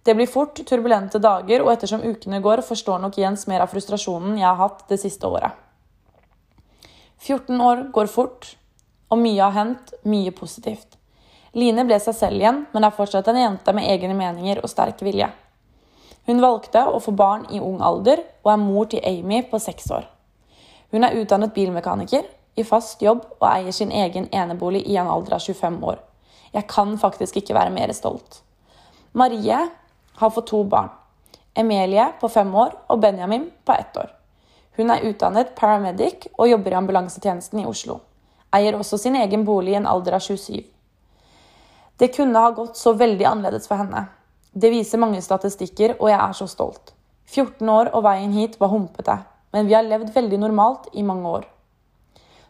Det 0.04 0.16
blir 0.16 0.28
fort 0.28 0.56
turbulente 0.56 1.20
dager, 1.20 1.62
og 1.64 1.72
ettersom 1.72 2.04
ukene 2.04 2.42
går, 2.42 2.62
forstår 2.62 3.00
nok 3.00 3.18
Jens 3.18 3.48
mer 3.48 3.62
av 3.62 3.72
frustrasjonen 3.72 4.38
jeg 4.38 4.48
har 4.48 4.60
hatt 4.60 4.88
det 4.90 5.00
siste 5.00 5.28
året. 5.28 5.52
14 7.20 7.62
år 7.62 7.86
går 7.96 8.08
fort, 8.12 8.58
og 9.10 9.18
mye 9.18 9.40
har 9.40 9.56
hendt, 9.56 9.94
mye 10.04 10.32
positivt. 10.36 10.98
Line 11.54 11.86
ble 11.88 12.00
seg 12.02 12.18
selv 12.18 12.42
igjen, 12.42 12.66
men 12.74 12.84
er 12.84 12.96
fortsatt 12.96 13.28
en 13.32 13.40
jente 13.40 13.74
med 13.74 13.88
egne 13.88 14.16
meninger 14.18 14.60
og 14.64 14.72
sterk 14.72 15.00
vilje. 15.06 15.30
Hun 16.26 16.40
valgte 16.42 16.86
å 16.88 17.02
få 17.04 17.12
barn 17.12 17.46
i 17.52 17.60
ung 17.60 17.82
alder, 17.84 18.22
og 18.44 18.52
er 18.54 18.62
mor 18.62 18.88
til 18.92 19.04
Amy 19.04 19.42
på 19.50 19.60
seks 19.60 19.90
år. 19.92 20.08
Hun 20.94 21.04
er 21.04 21.18
utdannet 21.20 21.54
bilmekaniker, 21.56 22.24
i 22.56 22.64
fast 22.64 23.02
jobb 23.02 23.24
og 23.40 23.46
eier 23.50 23.74
sin 23.74 23.92
egen 23.92 24.28
enebolig 24.32 24.84
i 24.86 24.98
en 25.02 25.10
alder 25.10 25.40
av 25.40 25.42
25 25.42 25.80
år. 25.90 26.02
Jeg 26.54 26.68
kan 26.70 26.94
faktisk 27.02 27.40
ikke 27.42 27.56
være 27.58 27.74
mer 27.74 27.92
stolt. 27.98 28.44
Marie 29.14 29.58
har 30.20 30.34
fått 30.36 30.52
to 30.52 30.64
barn. 30.70 30.92
Emilie 31.58 32.06
på 32.22 32.30
fem 32.30 32.54
år 32.56 32.76
og 32.90 33.02
Benjamin 33.02 33.50
på 33.66 33.74
ett 33.74 33.98
år. 33.98 34.12
Hun 34.78 34.90
er 34.90 35.06
utdannet 35.06 35.56
paramedic 35.58 36.28
og 36.38 36.50
jobber 36.50 36.74
i 36.74 36.78
ambulansetjenesten 36.78 37.62
i 37.62 37.68
Oslo. 37.70 38.00
Eier 38.54 38.78
også 38.78 38.98
sin 39.02 39.18
egen 39.18 39.46
bolig 39.46 39.74
i 39.74 39.80
en 39.82 39.90
alder 39.90 40.18
av 40.18 40.22
27. 40.22 40.64
Det 41.98 42.10
kunne 42.16 42.42
ha 42.42 42.54
gått 42.54 42.78
så 42.78 42.94
veldig 42.98 43.26
annerledes 43.26 43.70
for 43.70 43.82
henne. 43.82 44.08
Det 44.54 44.70
viser 44.70 45.02
mange 45.02 45.22
statistikker, 45.26 45.96
og 46.00 46.12
jeg 46.12 46.20
er 46.20 46.36
så 46.38 46.46
stolt. 46.50 46.94
14 47.34 47.70
år 47.74 47.90
og 47.98 48.04
veien 48.06 48.34
hit 48.36 48.60
var 48.62 48.70
humpete, 48.70 49.16
men 49.54 49.66
vi 49.66 49.74
har 49.74 49.86
levd 49.88 50.12
veldig 50.14 50.38
normalt 50.44 50.92
i 50.94 51.06
mange 51.06 51.30
år. 51.40 51.48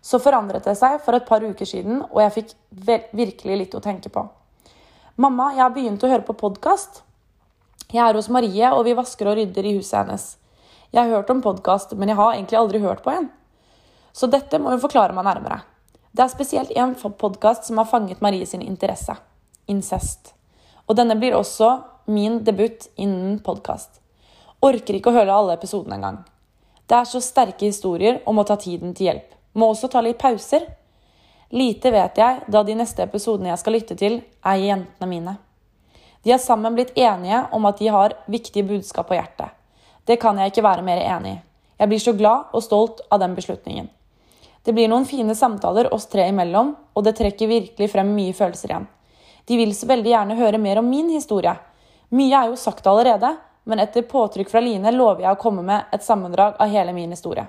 Så 0.03 0.19
forandret 0.19 0.65
det 0.67 0.75
seg 0.75 0.97
for 1.05 1.15
et 1.15 1.27
par 1.27 1.45
uker 1.45 1.67
siden, 1.67 2.01
og 2.09 2.19
jeg 2.25 2.33
fikk 2.35 2.53
virkelig 3.15 3.59
litt 3.61 3.77
å 3.77 3.83
tenke 3.83 4.11
på. 4.11 4.25
Mamma, 5.15 5.53
jeg 5.53 5.63
har 5.63 5.71
begynt 5.71 6.03
å 6.03 6.09
høre 6.11 6.25
på 6.27 6.35
podkast. 6.35 7.03
Jeg 7.93 8.01
er 8.03 8.17
hos 8.17 8.27
Marie, 8.27 8.73
og 8.73 8.83
vi 8.83 8.97
vasker 8.97 9.29
og 9.31 9.37
rydder 9.39 9.69
i 9.69 9.77
huset 9.77 10.01
hennes. 10.01 10.25
Jeg 10.91 11.05
har 11.05 11.21
hørt 11.21 11.31
om 11.31 11.39
podkast, 11.45 11.95
men 11.95 12.11
jeg 12.11 12.19
har 12.19 12.33
egentlig 12.33 12.59
aldri 12.59 12.83
hørt 12.83 13.05
på 13.05 13.13
en. 13.13 13.29
Så 14.11 14.27
dette 14.27 14.59
må 14.59 14.73
hun 14.73 14.83
forklare 14.83 15.15
meg 15.15 15.23
nærmere. 15.29 15.61
Det 16.11 16.25
er 16.25 16.35
spesielt 16.35 16.75
en 16.75 16.97
podkast 16.99 17.69
som 17.69 17.79
har 17.79 17.87
fanget 17.87 18.21
Marie 18.21 18.45
sin 18.45 18.61
interesse. 18.61 19.15
Incest. 19.71 20.33
Og 20.89 20.99
denne 20.99 21.15
blir 21.15 21.37
også 21.37 21.71
min 22.05 22.43
debut 22.43 22.89
innen 22.95 23.39
podkast. 23.39 24.01
Orker 24.59 24.97
ikke 24.97 25.11
å 25.11 25.15
høre 25.15 25.35
alle 25.35 25.55
episodene 25.57 25.95
engang. 25.95 26.17
Det 26.87 26.97
er 26.97 27.07
så 27.07 27.21
sterke 27.23 27.67
historier 27.67 28.19
og 28.25 28.35
må 28.35 28.43
ta 28.47 28.57
tiden 28.59 28.91
til 28.95 29.09
hjelp. 29.09 29.29
Må 29.55 29.69
også 29.71 29.89
ta 29.91 30.01
litt 30.03 30.19
pauser. 30.19 30.65
Lite 31.53 31.91
vet 31.93 32.19
jeg, 32.19 32.43
da 32.51 32.63
de 32.63 32.75
neste 32.75 33.05
episodene 33.05 33.53
jeg 33.53 33.61
skal 33.61 33.77
lytte 33.77 33.97
til, 33.99 34.19
er 34.43 34.61
jentene 34.63 35.09
mine. 35.09 35.35
De 36.23 36.31
har 36.31 36.43
sammen 36.43 36.75
blitt 36.75 36.95
enige 36.97 37.43
om 37.55 37.65
at 37.67 37.79
de 37.79 37.91
har 37.91 38.17
viktige 38.31 38.67
budskap 38.67 39.07
på 39.09 39.17
hjertet. 39.19 39.51
Det 40.03 40.19
kan 40.19 40.39
jeg 40.39 40.51
ikke 40.51 40.63
være 40.65 40.83
mer 40.83 41.03
enig 41.03 41.37
i. 41.37 41.41
Jeg 41.79 41.89
blir 41.89 41.99
så 42.03 42.13
glad 42.15 42.51
og 42.55 42.63
stolt 42.63 43.01
av 43.11 43.19
den 43.23 43.35
beslutningen. 43.35 43.89
Det 44.63 44.71
blir 44.75 44.87
noen 44.87 45.07
fine 45.07 45.35
samtaler 45.35 45.89
oss 45.93 46.05
tre 46.07 46.29
imellom, 46.31 46.75
og 46.95 47.03
det 47.03 47.17
trekker 47.17 47.49
virkelig 47.49 47.89
frem 47.91 48.13
mye 48.15 48.35
følelser 48.35 48.71
igjen. 48.71 48.87
De 49.47 49.57
vil 49.59 49.73
så 49.75 49.89
veldig 49.89 50.11
gjerne 50.13 50.37
høre 50.39 50.59
mer 50.61 50.79
om 50.79 50.87
min 50.87 51.09
historie. 51.11 51.55
Mye 52.09 52.35
er 52.35 52.51
jo 52.51 52.59
sagt 52.59 52.87
allerede, 52.87 53.35
men 53.63 53.79
etter 53.79 54.03
påtrykk 54.07 54.49
fra 54.51 54.61
Line 54.61 54.91
lover 54.91 55.23
jeg 55.23 55.35
å 55.37 55.39
komme 55.39 55.63
med 55.65 55.93
et 55.95 56.03
sammendrag 56.03 56.57
av 56.59 56.71
hele 56.71 56.93
min 56.93 57.11
historie. 57.15 57.45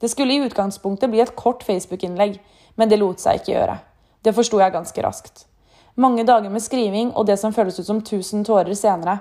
Det 0.00 0.08
skulle 0.08 0.34
i 0.34 0.44
utgangspunktet 0.46 1.10
bli 1.10 1.20
et 1.20 1.36
kort 1.36 1.64
Facebook-innlegg, 1.64 2.38
men 2.76 2.88
det 2.88 3.00
lot 3.00 3.20
seg 3.20 3.40
ikke 3.40 3.52
gjøre. 3.52 3.78
Det 4.24 4.34
forsto 4.36 4.60
jeg 4.60 4.72
ganske 4.72 5.04
raskt. 5.04 5.46
Mange 6.00 6.24
dager 6.24 6.52
med 6.52 6.62
skriving 6.64 7.10
og 7.12 7.26
det 7.28 7.36
som 7.40 7.52
føles 7.52 7.80
ut 7.80 7.86
som 7.86 8.00
tusen 8.04 8.44
tårer 8.44 8.76
senere. 8.78 9.18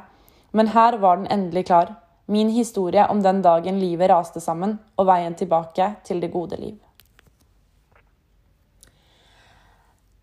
Men 0.51 0.71
her 0.75 0.97
var 0.97 1.17
den 1.17 1.27
endelig 1.27 1.65
klar. 1.67 1.95
Min 2.25 2.49
historie 2.53 3.07
om 3.09 3.23
den 3.23 3.41
dagen 3.41 3.79
livet 3.81 4.09
raste 4.11 4.39
sammen, 4.39 4.77
og 4.95 5.07
veien 5.09 5.35
tilbake 5.35 5.95
til 6.05 6.21
det 6.21 6.31
gode 6.31 6.59
liv. 6.61 6.77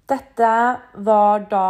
Dette 0.06 0.50
var 1.02 1.48
da 1.50 1.68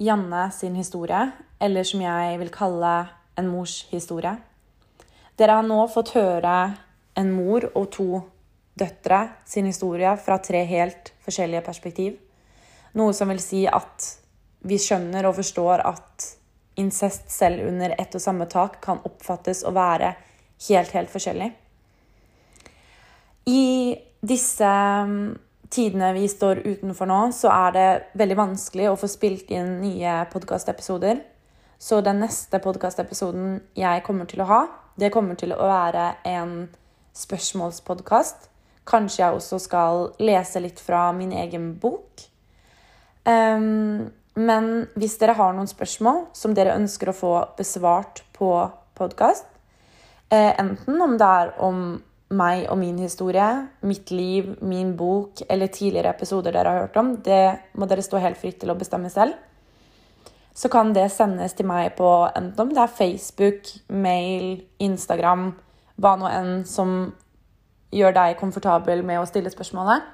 Janne 0.00 0.46
sin 0.56 0.74
historie 0.74 1.26
eller 1.62 1.86
som 1.86 2.02
jeg 2.02 2.38
vil 2.40 2.50
kalle 2.52 2.92
en 3.38 3.48
mors 3.48 3.82
historie. 3.92 4.34
Dere 5.38 5.58
har 5.58 5.66
nå 5.66 5.86
fått 5.88 6.14
høre 6.16 6.56
en 7.18 7.30
mor 7.32 7.64
og 7.72 7.88
to 7.94 8.08
døtre 8.78 9.22
sin 9.48 9.68
historie 9.68 10.12
fra 10.20 10.38
tre 10.42 10.64
helt 10.68 11.12
forskjellige 11.24 11.64
perspektiv. 11.64 12.18
Noe 12.98 13.14
som 13.16 13.30
vil 13.32 13.40
si 13.40 13.64
at 13.68 14.08
vi 14.68 14.78
skjønner 14.80 15.26
og 15.28 15.38
forstår 15.38 15.84
at 15.88 16.28
incest 16.80 17.30
selv 17.32 17.66
under 17.68 17.94
ett 17.98 18.14
og 18.16 18.22
samme 18.22 18.46
tak 18.50 18.80
kan 18.84 19.00
oppfattes 19.04 19.64
å 19.64 19.72
være 19.76 20.14
helt, 20.68 20.92
helt 20.94 21.10
forskjellig. 21.12 21.50
I 23.50 23.64
disse 24.22 24.68
mm, 25.08 25.32
tidene 25.72 26.12
vi 26.14 26.28
står 26.30 26.62
utenfor 26.64 27.08
nå, 27.10 27.20
så 27.34 27.50
er 27.52 27.74
det 27.76 27.88
veldig 28.20 28.38
vanskelig 28.38 28.88
å 28.92 28.96
få 29.00 29.10
spilt 29.10 29.50
inn 29.52 29.80
nye 29.82 30.22
podkastepisoder. 30.32 31.20
Så 31.82 31.98
den 32.00 32.20
neste 32.22 32.60
podkastepisoden 32.62 33.56
jeg 33.74 34.04
kommer 34.06 34.28
til 34.30 34.44
å 34.44 34.46
ha, 34.46 34.60
det 34.94 35.10
kommer 35.10 35.34
til 35.38 35.50
å 35.50 35.66
være 35.66 36.12
en 36.30 36.68
spørsmålspodkast. 37.18 38.46
Kanskje 38.86 39.24
jeg 39.24 39.38
også 39.38 39.58
skal 39.62 40.04
lese 40.22 40.62
litt 40.62 40.78
fra 40.82 41.08
min 41.16 41.32
egen 41.34 41.72
bok. 41.82 42.22
Um, 43.26 44.12
men 44.38 44.70
hvis 44.94 45.18
dere 45.18 45.34
har 45.38 45.52
noen 45.56 45.70
spørsmål 45.70 46.24
som 46.38 46.54
dere 46.54 46.78
ønsker 46.78 47.10
å 47.10 47.16
få 47.16 47.34
besvart 47.58 48.22
på 48.38 48.54
podkast, 48.98 49.44
eh, 50.30 50.54
enten 50.58 51.02
om 51.02 51.18
det 51.18 51.28
er 51.28 51.52
om 51.60 51.84
meg 52.32 52.64
og 52.70 52.78
min 52.80 52.96
historie, 53.02 53.68
mitt 53.82 54.10
liv, 54.10 54.54
min 54.62 54.94
bok 54.96 55.42
eller 55.50 55.68
tidligere 55.68 56.14
episoder 56.14 56.54
dere 56.54 56.72
har 56.72 56.86
hørt 56.86 56.96
om, 56.96 57.16
det 57.16 57.58
må 57.76 57.86
dere 57.90 58.06
stå 58.06 58.22
helt 58.22 58.40
fritt 58.40 58.62
til 58.62 58.72
å 58.72 58.78
bestemme 58.78 59.10
selv. 59.12 59.36
Så 60.54 60.68
kan 60.68 60.92
det 60.92 61.08
sendes 61.14 61.56
til 61.56 61.66
meg 61.66 61.94
på 61.96 62.08
enten 62.36 62.60
om 62.60 62.72
det 62.74 62.82
er 62.82 62.92
Facebook, 62.92 63.70
mail, 63.88 64.60
Instagram, 64.84 65.52
hva 65.96 66.16
nå 66.20 66.28
enn 66.28 66.52
som 66.68 67.12
gjør 67.92 68.12
deg 68.16 68.36
komfortabel 68.40 69.00
med 69.04 69.20
å 69.20 69.28
stille 69.28 69.52
spørsmålet. 69.52 70.04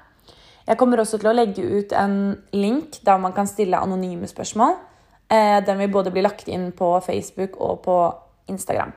Jeg 0.69 0.77
kommer 0.79 1.01
også 1.01 1.17
til 1.19 1.31
å 1.31 1.35
legge 1.35 1.63
ut 1.65 1.93
en 1.97 2.15
link 2.53 3.01
der 3.03 3.19
man 3.19 3.33
kan 3.35 3.47
stille 3.49 3.79
anonyme 3.79 4.27
spørsmål. 4.29 4.77
Eh, 5.29 5.59
den 5.65 5.77
vil 5.81 5.91
både 5.91 6.11
bli 6.13 6.23
lagt 6.23 6.47
inn 6.47 6.71
på 6.71 6.95
Facebook 7.03 7.59
og 7.59 7.81
på 7.83 7.95
Instagram. 8.47 8.87